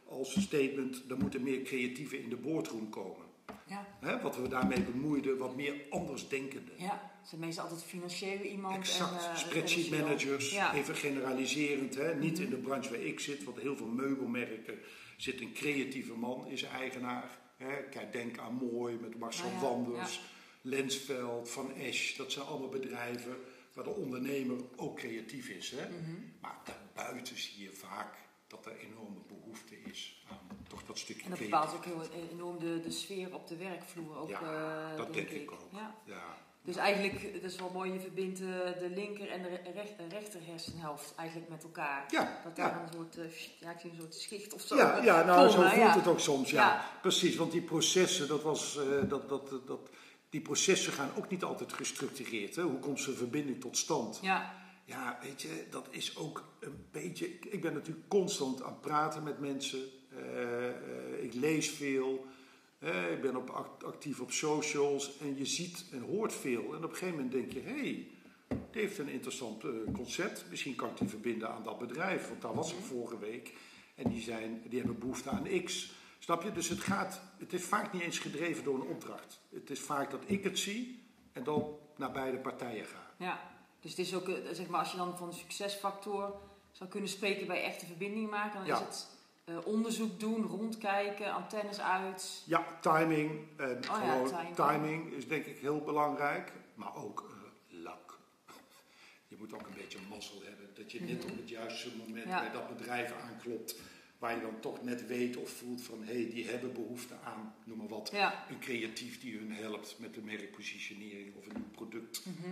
[0.08, 3.26] als statement, er moeten meer creatieven in de boardroom komen.
[3.66, 3.86] Ja.
[4.00, 4.20] Hè?
[4.20, 6.74] Wat we daarmee bemoeiden, wat meer andersdenkenden.
[6.76, 8.76] ja, zijn meestal altijd financieel iemand.
[8.76, 10.74] Exact, en, eh, spreadsheet managers, Ja.
[10.74, 12.14] even generaliserend, hè?
[12.14, 14.78] niet in de branche waar ik zit, want heel veel meubelmerken
[15.16, 17.38] zit een creatieve man, is eigenaar.
[17.56, 17.82] Hè?
[17.90, 20.20] Kijk, denk aan Mooi met Marcel Ah, ja, Wanders,
[20.62, 23.36] Lensveld, Van Esch, dat zijn allemaal bedrijven
[23.72, 25.70] waar de ondernemer ook creatief is.
[25.70, 25.88] Hè?
[25.88, 26.10] Mhm.
[26.40, 28.14] Maar daarbuiten zie je vaak
[28.46, 30.37] dat er enorme behoefte is aan
[30.68, 32.02] toch dat stukje En dat bepaalt ook heel
[32.32, 34.16] enorm de, de sfeer op de werkvloer.
[34.18, 34.40] Ook, Ja,
[34.90, 35.68] eh, dat denk ik ook.
[35.72, 35.94] Ja.
[36.04, 36.36] Ja.
[36.62, 39.92] Dus eigenlijk, dat is wel mooi, je verbindt de, de linker en de re- recht,
[40.10, 42.04] rechter hersenhelft eigenlijk met elkaar.
[42.10, 42.82] Ja, Dat daar ja.
[42.82, 44.76] een soort, eh, ja, ik zie een soort schicht of zo.
[44.76, 45.94] Ja, ja nou zo voelt ja.
[45.94, 46.84] het ook soms, ja.
[47.02, 49.80] Precies, want die processen, dat was, eh, dat, dat, dat,
[50.30, 52.56] die processen gaan ook niet altijd gestructureerd.
[52.56, 52.62] Hè?
[52.62, 54.18] Hoe komt zo'n verbinding tot stand?
[54.22, 54.54] Ja,
[54.84, 57.34] Ja, weet je, dat is ook een beetje...
[57.34, 59.78] Ik, ik ben natuurlijk constant aan het praten met mensen.
[60.18, 62.26] Eh, eh, ik lees veel.
[62.78, 65.18] Eh, ik ben op, act- actief op socials.
[65.18, 66.62] En je ziet en hoort veel.
[66.74, 67.60] En op een gegeven moment denk je...
[67.60, 68.06] Hé, hey,
[68.48, 70.44] die heeft een interessant concept.
[70.50, 72.28] Misschien kan ik die verbinden aan dat bedrijf.
[72.28, 73.52] Want daar was ik vorige week.
[73.94, 75.92] En die, zijn, die hebben behoefte aan X.
[76.18, 76.52] Snap je?
[76.52, 77.20] Dus het gaat...
[77.38, 79.40] Het is vaak niet eens gedreven door een opdracht.
[79.54, 81.02] Het is vaak dat ik het zie...
[81.32, 83.10] En dan naar beide partijen ga.
[83.16, 83.56] ja.
[83.80, 86.34] Dus het is ook, zeg maar, als je dan van een succesfactor
[86.72, 88.74] zou kunnen spreken bij echte verbinding maken, dan Ja.
[88.80, 89.08] is het
[89.48, 92.42] eh, onderzoek doen, rondkijken, antennes uit.
[92.46, 93.30] Ja, timing.
[93.56, 94.54] En Oh ja, gewoon, timing.
[94.54, 96.52] timing is denk ik heel belangrijk.
[96.74, 97.36] Maar ook eh
[97.82, 98.18] luck.
[99.28, 100.66] Je moet ook een beetje mazzel hebben.
[100.74, 102.28] Dat je net op het juiste moment Mhm.
[102.34, 102.40] Ja.
[102.40, 103.76] bij dat bedrijf aanklopt.
[104.18, 106.02] Waar je dan toch net weet of voelt van...
[106.04, 108.10] hé, hey, die hebben behoefte aan, noem maar wat...
[108.12, 108.44] Ja.
[108.50, 112.22] een creatief die hun helpt met de merkpositionering of een nieuw product.
[112.26, 112.50] Mhm.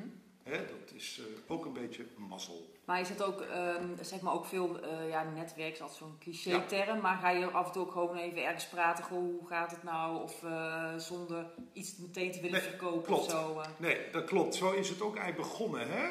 [0.51, 2.75] Dat is eh, ook een beetje mazzel.
[2.85, 6.19] Maar is het ook, ehm, zeg maar, ook veel, eh, ja, netwerk is altijd zo'n
[6.21, 9.71] cliché-term, maar ga je af en toe ook gewoon even ergens praten, goh, hoe gaat
[9.71, 10.23] het nou?
[10.23, 13.25] Of eh, zonder iets meteen te willen Nee, verkopen klopt.
[13.25, 13.61] of zo.
[13.79, 14.55] Nee, dat klopt.
[14.55, 15.89] Zo is het ook eigenlijk begonnen.
[15.89, 16.07] Hè?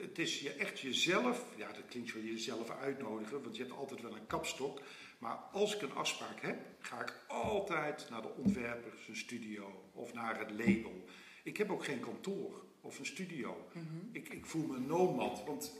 [0.00, 4.02] Het is je echt jezelf, ja dat klinkt zo jezelf uitnodigen, want je hebt altijd
[4.02, 4.80] wel een kapstok.
[5.18, 10.12] Maar als ik een afspraak heb, ga ik altijd naar de ontwerper, zijn studio of
[10.12, 11.04] naar het label.
[11.44, 13.66] Ik heb ook geen kantoor of een studio.
[13.72, 13.84] Mhm.
[14.12, 15.72] ik, ik voel me nomad, want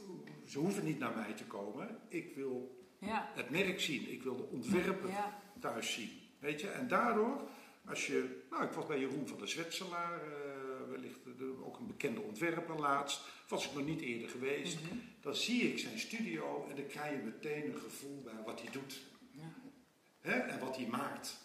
[0.45, 1.97] ze hoeven niet naar mij te komen.
[2.09, 6.09] Ik wil Ja, het merk zien, ik wil de ontwerper ja, thuis zien.
[6.39, 6.67] Weet je?
[6.69, 7.41] En daardoor,
[7.85, 8.41] als je.
[8.49, 12.79] Nou, ik was bij Jeroen van der Zwetselaar, eh, wellicht de- ook een bekende ontwerper
[12.79, 13.21] laatst.
[13.47, 14.79] Was ik nog niet eerder geweest.
[14.83, 14.95] Mhm.
[15.21, 18.71] Dan zie ik zijn studio en dan krijg je meteen een gevoel bij wat hij
[18.71, 19.01] doet.
[19.31, 19.53] Ja.
[20.21, 20.31] Hè?
[20.39, 21.37] En wat hij maakt.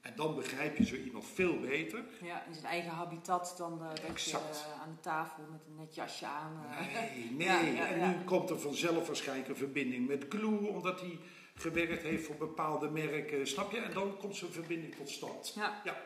[0.00, 2.04] En dan begrijp je zo iemand veel beter.
[2.22, 4.66] ja, in zijn eigen habitat dan eh, je Exact.
[4.74, 6.64] eh, aan de tafel met een net jasje aan.
[6.70, 6.94] eh.
[6.94, 7.46] Nee, nee.
[7.46, 8.06] Ja, ja, en ja.
[8.08, 11.18] nu komt er vanzelf waarschijnlijk een verbinding met Glue, omdat hij
[11.54, 13.46] gewerkt heeft voor bepaalde merken.
[13.46, 13.78] Snap je?
[13.78, 15.52] En dan komt zo'n verbinding tot stand.
[15.54, 15.80] Ja.
[15.84, 15.96] Ja.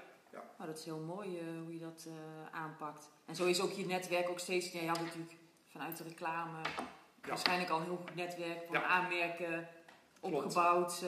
[0.59, 2.09] Nou, dat is heel mooi hoe je dat
[2.51, 3.11] aanpakt.
[3.27, 4.73] En zo is ook je netwerk ook steeds.
[4.73, 5.33] Ja, je had natuurlijk
[5.69, 6.59] vanuit de reclame
[7.27, 9.69] waarschijnlijk al een heel goed netwerk van aanmerken
[10.21, 11.03] opgebouwd.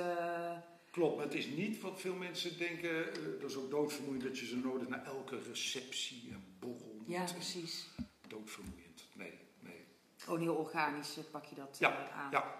[0.96, 3.12] Klopt, maar het is niet wat veel mensen denken.
[3.12, 7.08] eh, dat is ook doodvermoeiend dat je ze nodig naar elke receptie en borrel moet.
[7.08, 7.86] ja, precies.
[8.28, 9.04] Doodvermoeiend.
[9.12, 9.84] Nee, nee.
[10.16, 12.30] Gewoon heel organisch eh, pak je dat Ja, eh, aan.
[12.30, 12.58] Ja,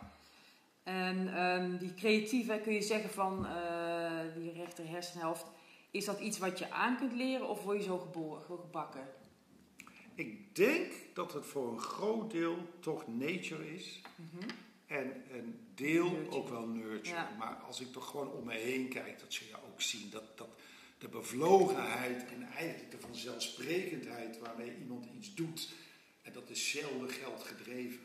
[0.82, 3.46] En ehm, die creatieve, kun je zeggen van
[4.34, 5.46] die rechter hersenhelft,
[5.90, 9.08] is dat iets wat je aan kunt leren of word je zo geboren, gebakken?
[10.14, 14.00] ik denk dat het voor een groot deel toch nature is.
[14.16, 14.48] Mhm.
[14.86, 16.36] En, en deel Nurture.
[16.36, 17.16] ook wel nurture.
[17.16, 17.34] Ja.
[17.38, 20.10] Maar als ik toch gewoon om me heen kijk, dat zul je ook zien.
[20.10, 20.48] Dat, dat
[20.98, 25.68] de bevlogenheid en eigenlijk de vanzelfsprekendheid waarmee iemand iets doet.
[26.22, 28.00] En dat is zelden geld gedreven.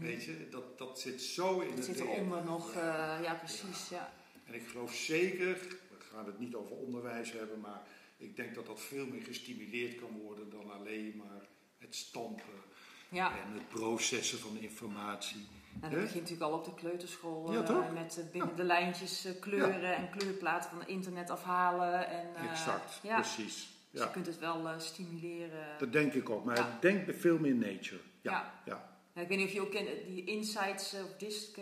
[0.00, 3.88] Weet je, dat, dat zit zo in Het het zit eronder nog, eh, ja precies.
[3.88, 4.12] Ja.
[4.44, 7.82] En ik geloof zeker, we gaan het niet over onderwijs hebben, maar
[8.16, 11.46] ik denk dat dat veel meer gestimuleerd kan worden dan alleen maar
[11.78, 12.62] het stampen
[13.08, 13.38] Ja.
[13.38, 15.46] en het processen van informatie.
[15.80, 19.24] En dat begint natuurlijk al op de kleuterschool Ja, eh, met eh, binnen de lijntjes
[19.24, 22.08] eh, kleuren en kleurplaten van het internet afhalen.
[22.08, 23.68] En, eh, exact, Ja, precies.
[23.90, 25.66] dus je kunt het wel stimuleren.
[25.78, 28.00] dat denk ik ook, maar ik denk veel meer nature.
[28.20, 28.88] Ja, Ja.
[29.14, 31.56] ik weet niet of je ook ken, die insights of disk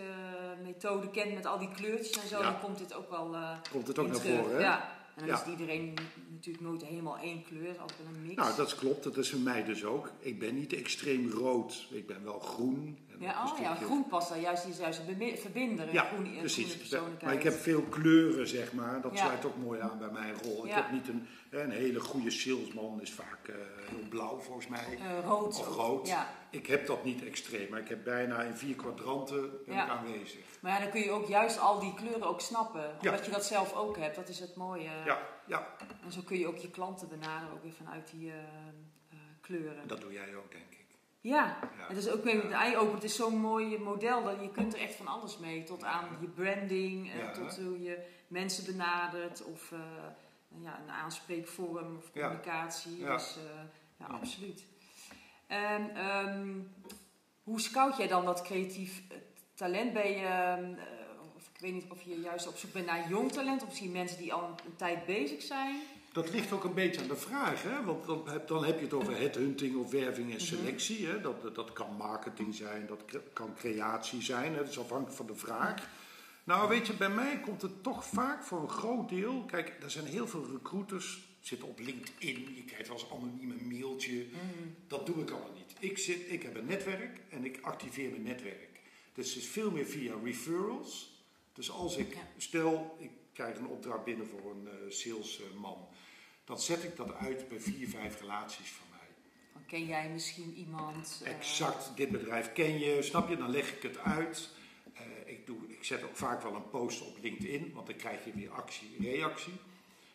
[0.63, 2.43] methode kent met al die kleurtjes en zo.
[2.43, 3.37] Dan komt dit ook wel
[3.71, 4.59] Komt het ook naar voren, hè?
[4.59, 5.01] Ja.
[5.17, 5.95] En dan is iedereen
[6.29, 7.67] natuurlijk nooit helemaal één kleur.
[7.67, 8.35] Het is altijd wel een mix.
[8.35, 10.11] Nou, dat klopt, dat is voor mij dus ook.
[10.19, 12.99] Ik ben niet extreem rood, ik ben wel groen.
[13.23, 15.93] Ja, een oh, ja, groen past daar juist, die is juist een verbinder.
[15.93, 16.95] Ja, groene, een precies.
[17.23, 19.01] Maar ik heb veel kleuren, zeg maar.
[19.01, 19.25] Dat Ja.
[19.25, 20.67] sluit ook mooi aan bij mijn rol.
[20.67, 23.55] Ik heb niet een, een hele goede salesman, is vaak eh,
[23.89, 24.99] heel blauw volgens mij.
[25.01, 25.59] Eh, rood.
[25.59, 26.09] Of rood.
[26.09, 26.29] Ja.
[26.51, 29.85] Ik heb dat niet extreem, maar ik heb bijna in vier kwadranten ben Ja.
[29.85, 30.41] ik aanwezig.
[30.61, 32.91] Maar ja, dan kun je ook juist al die kleuren ook snappen.
[33.03, 34.17] Omdat je dat zelf ook hebt.
[34.17, 34.91] Dat is het mooie.
[35.05, 35.67] Ja, ja,
[36.05, 38.37] En zo kun je ook je klanten benaderen, ook weer vanuit die eh,
[39.41, 39.81] kleuren.
[39.81, 40.82] en dat doe jij ook, denk ik.
[41.23, 41.87] Ja, Ja.
[41.89, 42.95] het is ook weer met de eye-open.
[42.95, 44.23] Het is zo'n mooi model.
[44.25, 45.65] Dat je kunt er echt van alles mee.
[45.65, 47.31] Tot aan je branding, eh, Ja.
[47.33, 49.45] tot hoe je mensen benadert.
[49.45, 49.79] Of eh,
[50.63, 52.99] ja, een aanspreekvorm of communicatie.
[52.99, 53.13] Ja.
[53.13, 53.61] Dus eh,
[53.97, 54.65] ja, absoluut.
[55.47, 56.49] En ehm,
[57.43, 59.03] hoe scout jij dan dat creatief
[59.55, 59.93] talent?
[59.93, 63.09] Ben je, ehm, eh, of ik weet niet of je juist op zoek bent naar
[63.09, 63.63] jong talent.
[63.63, 65.81] Of misschien mensen die al een tijd bezig zijn.
[66.13, 67.85] Dat ligt ook een beetje aan de vraag, hè?
[67.85, 70.35] want dan heb, dan heb je het over headhunting of werving Mhm.
[70.37, 71.07] en selectie.
[71.07, 71.21] Hè?
[71.21, 74.59] Dat, dat, kan marketing zijn, dat kan creatie zijn, hè?
[74.59, 75.89] dat is afhankelijk van de vraag.
[76.45, 79.45] Nou, weet je, bij mij komt het toch vaak voor een groot deel.
[79.45, 83.69] Kijk, er zijn heel veel recruiters, zitten op LinkedIn, je krijgt wel eens anoniem een
[83.69, 84.27] mailtje.
[84.87, 85.91] Dat doe ik allemaal niet.
[85.91, 88.81] Ik, zit, ik heb een netwerk en ik activeer mijn netwerk.
[89.15, 91.11] Dus het is veel meer via referrals.
[91.53, 95.89] Dus als ik, stel, ik krijg een opdracht binnen voor een eh, salesman,
[96.45, 99.09] dan zet ik dat uit bij vier, vijf relaties van mij.
[99.53, 101.21] Van, ken jij misschien iemand?
[101.25, 103.37] eh, Exact, dit bedrijf ken je, snap je?
[103.37, 104.49] Dan leg ik het uit.
[104.95, 108.25] Eh, ik, doe, ik zet ook vaak wel een post op LinkedIn, want dan krijg
[108.25, 109.53] je weer actie, reactie.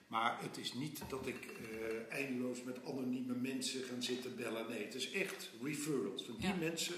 [0.08, 4.70] Maar het is niet dat ik eh, eindeloos met anonieme mensen gaan zitten bellen.
[4.70, 6.24] Nee, het is echt referrals.
[6.24, 6.56] Van die Ja.
[6.56, 6.96] mensen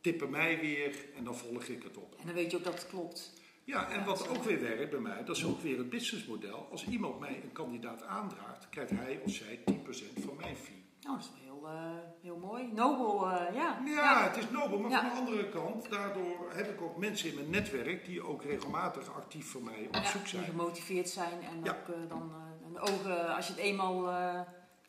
[0.00, 2.14] tippen mij weer en dan volg ik het op.
[2.18, 3.32] En dan weet je ook dat het klopt.
[3.64, 6.68] Ja, en wat ook weer werkt bij mij, dat is ook weer het businessmodel.
[6.70, 10.84] Als iemand mij een kandidaat aandraagt, krijgt hij of zij 10% van mijn fee.
[11.02, 11.82] Nou, dat is wel heel, eh,
[12.22, 12.72] heel mooi.
[12.72, 13.78] Nobel, eh, ja.
[13.84, 15.00] Ja, het is nobel, maar Ja.
[15.00, 19.14] van de andere kant, daardoor heb ik ook mensen in mijn netwerk die ook regelmatig
[19.14, 20.44] actief voor mij op Ja, zoek die zijn.
[20.44, 22.32] gemotiveerd zijn en ook eh, dan
[22.66, 24.08] en ogen, als je het eenmaal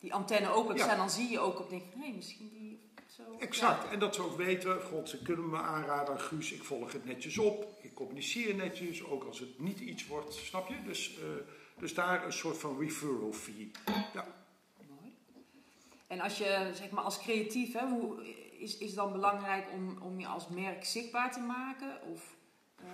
[0.00, 2.71] die antenne open hebt staan, dan zie je ook op denk hé, hey, misschien die
[3.16, 3.36] zo.
[3.38, 6.92] Exact, en dat ze ook weten, god, ze kunnen me aanraden aan Guus, ik volg
[6.92, 10.82] het netjes op, ik communiceer netjes, ook als het niet iets wordt, snap je?
[10.84, 11.24] Dus, eh,
[11.78, 13.70] dus daar een soort van referral fee.
[14.14, 14.26] Ja.
[14.88, 15.16] Mooi.
[16.06, 18.24] En als je, zeg maar, als creatief, hè, hoe,
[18.58, 22.02] is, is het dan belangrijk om, om je als merk zichtbaar te maken?
[22.12, 22.36] Of
[22.76, 22.86] eh,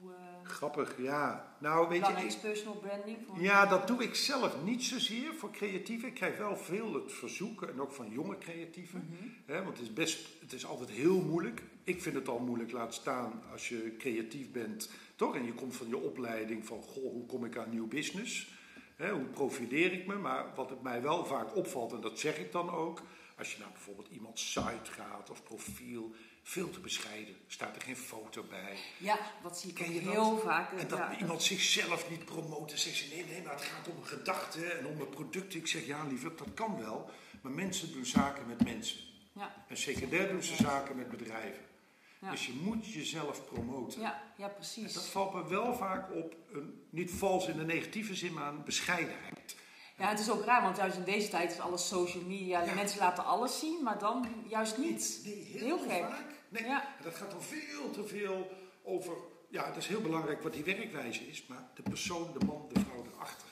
[0.00, 1.56] hoe eh, Grappig, ja.
[1.58, 3.18] Nou, weet je, ik- personal branding?
[3.26, 6.08] Voor Ja, dat doe ik zelf niet zozeer voor creatieven.
[6.08, 9.08] Ik krijg wel veel het verzoeken en ook van jonge creatieven.
[9.46, 11.62] Hè, want het is, best, het is altijd heel moeilijk.
[11.84, 14.90] Ik vind het al moeilijk, laat staan als je creatief bent.
[15.16, 15.34] Toch?
[15.34, 18.52] En je komt van je opleiding van, goh, hoe kom ik aan nieuw business?
[18.96, 20.14] Hè, hoe profileer ik me?
[20.14, 23.02] Maar wat het mij wel vaak opvalt, en dat zeg ik dan ook...
[23.38, 26.12] Als je naar bijvoorbeeld iemands site gaat of profiel,
[26.48, 27.36] veel te bescheiden.
[27.46, 28.76] Staat er geen foto bij.
[28.98, 30.12] Ja, dat zie ik Ken dat?
[30.12, 30.72] heel vaak.
[30.72, 32.68] En dat ja, iemand zichzelf niet promoot.
[32.68, 35.54] Dan zegt ze, nee, nee, maar het gaat om een gedachte en om een product.
[35.54, 37.10] Ik zeg, ja, lieverd, dat kan wel.
[37.40, 38.98] Maar mensen doen zaken met mensen.
[39.32, 41.64] Ja, En secundair doen ze zaken met bedrijven.
[42.18, 42.30] Ja.
[42.30, 44.00] Dus je moet jezelf promoten.
[44.00, 44.92] ja, ja, En precies.
[44.92, 48.64] dat valt me wel vaak op, een, niet vals in de negatieve zin, maar een
[48.64, 49.56] bescheidenheid.
[49.96, 52.60] Ja, het is ook raar, want juist in deze tijd is alles social media.
[52.60, 52.74] De Ja.
[52.74, 55.20] mensen laten alles zien, maar dan juist niet.
[55.24, 56.00] Nee, heel, Heel gek.
[56.10, 56.36] vaak.
[56.48, 56.94] Nee, Ja.
[57.02, 58.50] dat gaat dan veel te veel
[58.82, 59.12] over...
[59.50, 62.80] Ja, het is heel belangrijk wat die werkwijze is, maar de persoon, de man, de
[62.80, 63.46] vrouw erachter.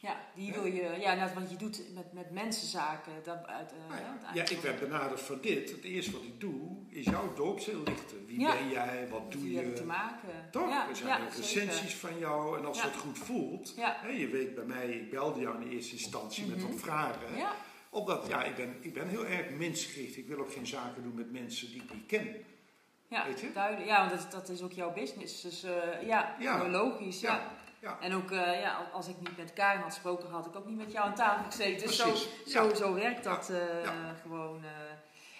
[0.00, 3.12] Ja, die wil je, ja, net, want je doet met, met mensen zaken.
[3.24, 5.70] Dat, uit, eh, Nou ja, ja, ik werd benaderd voor dit.
[5.70, 8.26] Het eerste wat ik doe, is jouw doopseel lichten.
[8.26, 8.52] Wie Ja.
[8.52, 9.08] ben jij?
[9.10, 9.86] Wat doe ik te je?
[9.86, 10.48] maken.
[10.50, 10.68] Toch?
[10.68, 12.58] Ja, er zijn recensies van jou.
[12.58, 13.72] En als het goed voelt.
[13.76, 13.96] Ja.
[14.00, 17.30] Hè, je weet bij mij, ik belde jou in eerste instantie met wat vragen.
[17.30, 17.38] Mhm.
[17.38, 17.54] Ja,
[17.90, 20.16] Omdat, ja, ik ben, ik ben heel erg mensgericht.
[20.16, 22.36] Ik wil ook geen zaken doen met mensen die ik niet ken.
[23.08, 23.52] Ja, Weet je?
[23.52, 23.86] duidelijk.
[23.88, 25.40] Ja, want dat, dat is ook jouw business.
[25.40, 26.36] Dus eh, ja,
[26.68, 27.20] logisch.
[27.20, 27.32] Ja.
[27.34, 27.98] Ja, ja.
[28.00, 30.76] En ook, eh, ja, als ik niet met Karin had gesproken, had ik ook niet
[30.78, 31.86] met jou aan tafel gezeten.
[31.86, 32.14] Dus zo,
[32.46, 33.60] zo, zo werkt dat eh,
[34.22, 34.62] gewoon.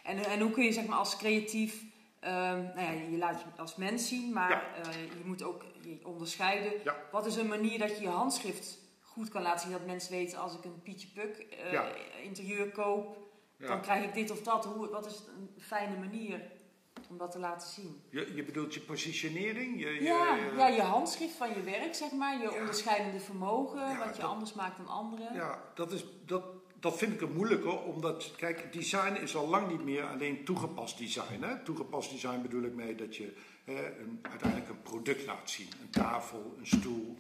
[0.05, 1.83] En, en hoe kun je zeg maar als creatief,
[2.21, 4.91] ehm, nou ja, je laat je als mens zien, maar Ja.
[4.93, 6.73] je moet ook je onderscheiden.
[6.85, 6.97] Ja.
[7.13, 8.79] Wat is een manier dat je je handschrift
[9.19, 9.79] goed kan laten zien?
[9.79, 11.89] Dat mensen weten als ik een Pietje Puk eh, Ja.
[12.23, 13.17] interieur koop,
[13.59, 14.65] dan krijg ik dit of dat.
[14.65, 16.43] Hoe, wat is een fijne manier
[17.11, 18.03] om dat te laten zien?
[18.11, 19.81] Je, je bedoelt je positionering?
[19.81, 22.43] Je, je- Ja, je- ja, je handschrift van je werk, zeg maar.
[22.43, 25.35] Je onderscheidende vermogen, wat je dat- anders maakt dan anderen.
[25.35, 26.43] Ja, dat, is, dat,
[26.81, 30.99] dat vind ik het moeilijker, omdat, kijk, design is al lang niet meer alleen toegepast
[30.99, 31.43] design.
[31.43, 31.63] Hè?
[31.63, 35.69] Toegepast design bedoel ik mee dat je een, uiteindelijk een product laat zien.
[35.81, 37.19] Een tafel, een stoel.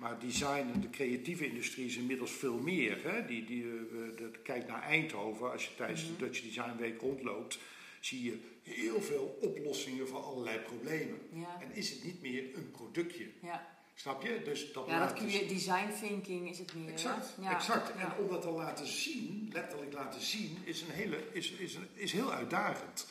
[0.00, 2.98] Maar design en de creatieve industrie is inmiddels veel meer.
[3.02, 3.26] Hè?
[3.26, 3.70] Die, die, eh,
[4.16, 6.12] de, kijk naar Eindhoven, als je tijdens Mhm.
[6.12, 7.58] de Dutch Design Week rondloopt,
[8.00, 11.18] zie je heel veel oplossingen voor allerlei problemen.
[11.32, 13.26] Ja, En is het niet meer een productje.
[13.42, 13.78] ja.
[13.94, 14.40] Snap je?
[14.44, 16.88] Dus dat ja dat kun dus- je, design thinking is het meer.
[16.92, 17.54] Exact, Ja.
[17.54, 17.90] exact.
[17.96, 21.86] En om dat te laten zien, letterlijk laten zien, is, een hele, is, is, een,
[21.94, 23.06] is heel uitdagend.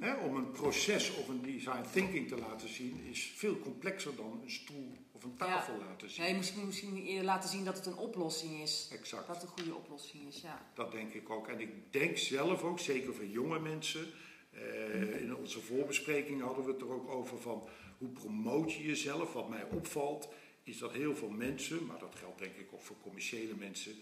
[0.00, 4.40] Hè, om een proces of een design thinking te laten zien, is veel complexer dan
[4.42, 6.34] een stoel of een tafel laten zien.
[6.34, 8.88] Moet misschien eerder laten zien dat het een oplossing is.
[8.92, 10.70] Exact, Dat het een goede oplossing is, ja.
[10.74, 11.48] dat denk ik ook.
[11.48, 14.06] En ik denk zelf ook, zeker voor jonge mensen,
[14.50, 19.32] eh, in onze voorbespreking hadden we het er ook over van hoe promoot je jezelf.
[19.32, 20.28] Wat mij opvalt,
[20.62, 23.92] is dat heel veel mensen, maar dat geldt denk ik ook voor commerciële mensen,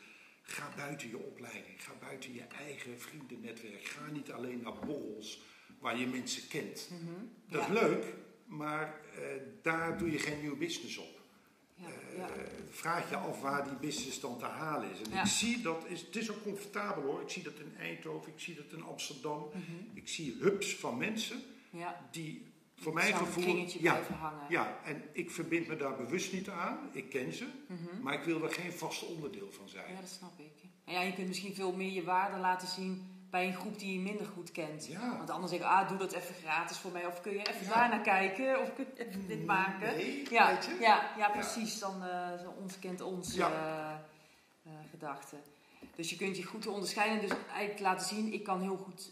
[0.43, 3.85] ga buiten je opleiding, ga buiten je eigen vriendennetwerk.
[3.85, 5.41] Ga niet alleen naar borrels
[5.81, 6.89] waar je mensen kent.
[6.91, 7.13] Mhm.
[7.49, 7.67] Dat ja.
[7.75, 8.05] is leuk,
[8.47, 9.21] maar eh,
[9.63, 11.19] daar doe je geen nieuw business op.
[11.75, 12.29] Ja, Eh, ja.
[12.71, 15.01] vraag je af waar die business dan te halen is.
[15.11, 17.21] En ik zie dat, is, het is ook comfortabel hoor.
[17.23, 19.39] Ik zie dat in Eindhoven, ik zie dat in Amsterdam.
[19.49, 19.61] Mhm.
[19.97, 22.09] Ik zie hubs van mensen ja.
[22.11, 22.45] die
[22.77, 23.57] voor mijn gevoel...
[23.57, 24.47] Ja, blijven hangen.
[24.49, 26.79] ja, en ik verbind me daar bewust niet aan.
[26.93, 28.03] Ik ken ze, Mhm.
[28.03, 29.93] maar ik wil er geen vast onderdeel van zijn.
[29.95, 30.53] Ja, dat snap ik.
[30.85, 33.93] En ja, je kunt misschien veel meer je waarde laten zien bij een groep die
[33.93, 34.87] je minder goed kent.
[34.87, 35.17] Ja.
[35.17, 37.07] Want anders zeggen, ah, doe dat even gratis voor mij.
[37.07, 37.75] Of kun je even Ja.
[37.75, 38.61] daar naar kijken.
[38.61, 39.97] Of kun je even dit maken.
[39.97, 41.79] Nee, Ja, ja, ja, precies.
[41.79, 42.03] Dan
[42.43, 43.51] zo ons kent ons Ja.
[43.51, 43.91] eh,
[44.73, 45.37] eh, gedachte.
[45.97, 47.21] Dus je kunt je goed onderscheiden.
[47.29, 49.11] Dus eigenlijk laten zien, ik kan heel goed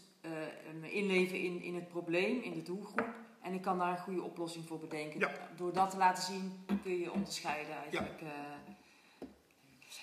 [0.79, 3.07] me inleven in, in het probleem, in de doelgroep.
[3.41, 5.31] En ik kan daar een goede oplossing voor bedenken.
[5.55, 8.21] Door dat te laten zien, kun je onderscheiden eigenlijk.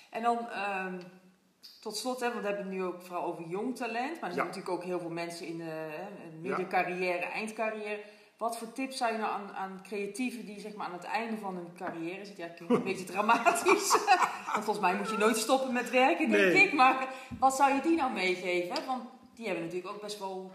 [0.09, 0.99] En dan ehm,
[1.81, 4.19] tot slot, hè, want we hebben het nu ook vooral over jong talent.
[4.19, 4.53] Maar er zijn Ja.
[4.53, 8.03] natuurlijk ook heel veel mensen in de hè, middencarrière, eindcarrière.
[8.37, 11.37] Wat voor tips zou je nou aan, aan creatieven die zeg maar, aan het einde
[11.37, 12.43] van hun carrière zitten?
[12.45, 13.91] Ja, klinkt een beetje dramatisch.
[14.53, 16.63] Want volgens mij moet je nooit stoppen met werken, denk Nee.
[16.67, 16.73] ik.
[16.73, 17.07] Maar
[17.39, 18.75] wat zou je die nou meegeven?
[18.75, 18.85] hè?
[18.85, 19.03] Want
[19.33, 20.51] die hebben natuurlijk ook best wel...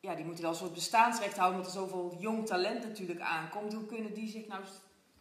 [0.00, 3.72] Ja, die moeten wel een soort bestaansrecht houden, omdat er zoveel jong talent natuurlijk aankomt.
[3.72, 4.68] Hoe kunnen die zich nou ook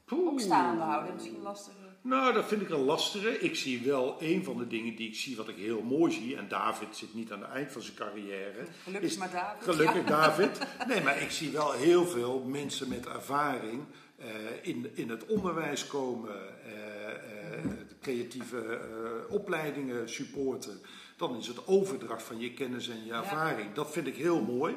[0.05, 0.39] Poeh.
[0.39, 1.13] staande houden?
[1.13, 1.86] Misschien lastiger.
[2.01, 3.39] Nou, dat vind ik een lastige.
[3.39, 6.35] Ik zie wel een van de dingen die ik zie, wat ik heel mooi zie.
[6.35, 8.65] En David zit niet aan het eind van zijn carrière.
[8.83, 9.63] Gelukkig Is- maar David.
[9.63, 10.59] Gelukkig, David.
[10.87, 13.83] Nee, maar ik zie wel heel veel mensen met ervaring
[14.17, 14.25] eh,
[14.61, 17.63] in, in het onderwijs komen, eh, eh,
[18.01, 18.79] creatieve
[19.29, 20.79] opleidingen supporten.
[21.17, 23.73] Dan is het overdracht van je kennis en je ervaring.
[23.73, 24.75] Dat vind ik heel mooi.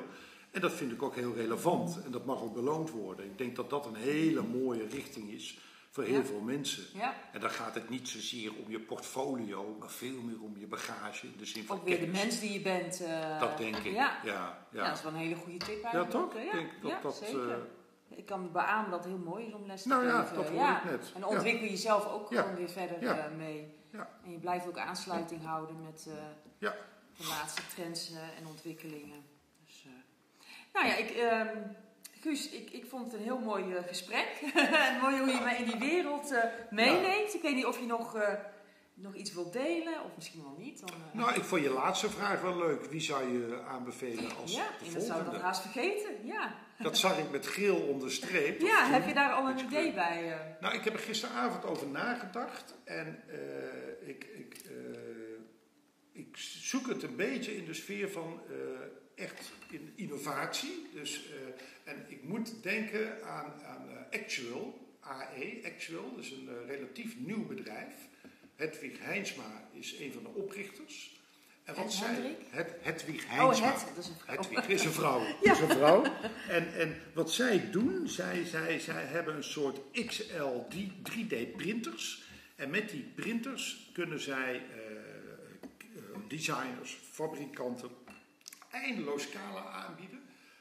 [0.50, 2.00] En dat vind ik ook heel relevant.
[2.04, 3.24] En dat mag ook beloond worden.
[3.24, 5.58] Ik denk dat dat een hele mooie richting is
[5.90, 6.24] voor heel Ja.
[6.24, 6.84] veel mensen.
[6.98, 10.66] Ja, En dan gaat het niet zozeer om je portfolio, maar veel meer om je
[10.66, 11.26] bagage.
[11.26, 13.00] In de zin van ook weer de mens die je bent.
[13.00, 13.84] eh, Dat denk ik.
[13.84, 13.92] Ja.
[13.92, 14.66] Ja, Ja.
[14.70, 14.86] ja.
[14.88, 16.10] dat is wel een hele goede tip Ja, eigenlijk.
[16.10, 16.34] toch?
[16.34, 17.14] Eh, Ik denk dat ja, dat.
[17.16, 17.50] zeker.
[17.50, 20.36] eh, Ik kan beamen dat het heel mooi is om les te nou ja, geven.
[20.36, 20.78] dat hoor ja.
[20.78, 21.12] ik net.
[21.14, 22.40] En ontwikkel je jezelf ook Ja.
[22.42, 23.18] gewoon weer verder Ja.
[23.18, 23.74] eh, mee.
[23.92, 24.10] Ja.
[24.24, 26.08] En je blijft ook aansluiting houden met
[26.58, 26.74] Ja.
[27.16, 29.24] de laatste trends en ontwikkelingen.
[29.66, 29.84] Dus,
[30.72, 31.58] nou ja, ik, ehm,
[32.20, 34.28] Guus, ik, ik vond het een heel mooi eh, gesprek.
[34.88, 37.34] en mooi hoe je mij in die wereld eh, meeneemt.
[37.34, 38.34] Ik weet niet of je nog, eh,
[38.94, 40.80] nog iets wilt delen, of misschien wel niet.
[40.80, 42.84] Dan, Nou, ik vond je laatste vraag wel leuk.
[42.84, 46.26] Wie zou je aanbevelen als ja, de en dat zou ik nog haast vergeten.
[46.26, 48.62] Ja, Dat zag ik met geel onderstreept.
[48.62, 49.94] ja heb je daar al een idee kleur.
[49.94, 50.56] bij?
[50.60, 52.74] Nou, ik heb er gisteravond over nagedacht.
[52.84, 53.22] En
[54.00, 54.70] ik, ik,
[56.12, 58.40] ik zoek het een beetje in de sfeer van
[59.20, 60.86] echt in innovatie.
[60.94, 66.14] Dus, eh, en ik moet denken aan, aan eh, Actual, AE, Actual.
[66.14, 67.94] Dat is een eh, relatief nieuw bedrijf.
[68.56, 71.18] Hedwig Heinsma is een van de oprichters.
[71.64, 73.72] En Het zij, het, Hedwig Oh, Heinsma.
[73.72, 74.36] het, dat is een vrouw.
[74.36, 75.20] Hedwig is een vrouw.
[75.52, 76.04] Is een vrouw.
[76.48, 80.66] En, en wat zij doen, zij, zij, zij hebben een soort XL
[81.10, 82.22] 3D printers.
[82.56, 84.90] En met die printers kunnen zij eh,
[86.28, 87.90] designers, fabrikanten
[88.70, 90.18] eindeloos scala aanbieden.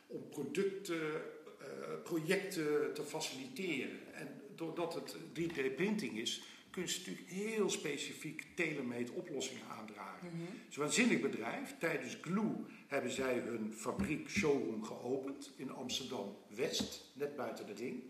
[0.08, 4.14] om producten, uh, projecten te faciliteren.
[4.14, 10.28] En doordat het 3D-printing is, kun je natuurlijk heel specifiek tailor-made oplossingen aandragen.
[10.28, 10.46] Mm -hmm.
[10.46, 11.76] Het is een waanzinnig bedrijf.
[11.80, 18.04] Tijdens Glue hebben zij hun fabriek showroom geopend in Amsterdam-West, net buiten de ring.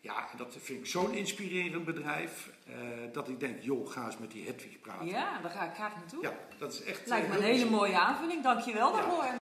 [0.00, 2.74] Ja, en dat vind ik zo'n inspirerend bedrijf, uh,
[3.12, 5.06] dat ik denk, joh, ga eens met die Hedwig praten.
[5.06, 6.22] Ja, daar ga ik graag naartoe.
[6.22, 7.06] Ja, dat is echt...
[7.06, 9.24] Lijkt me een hele mooie aanvulling, dankjewel daarvoor.
[9.24, 9.36] Ja.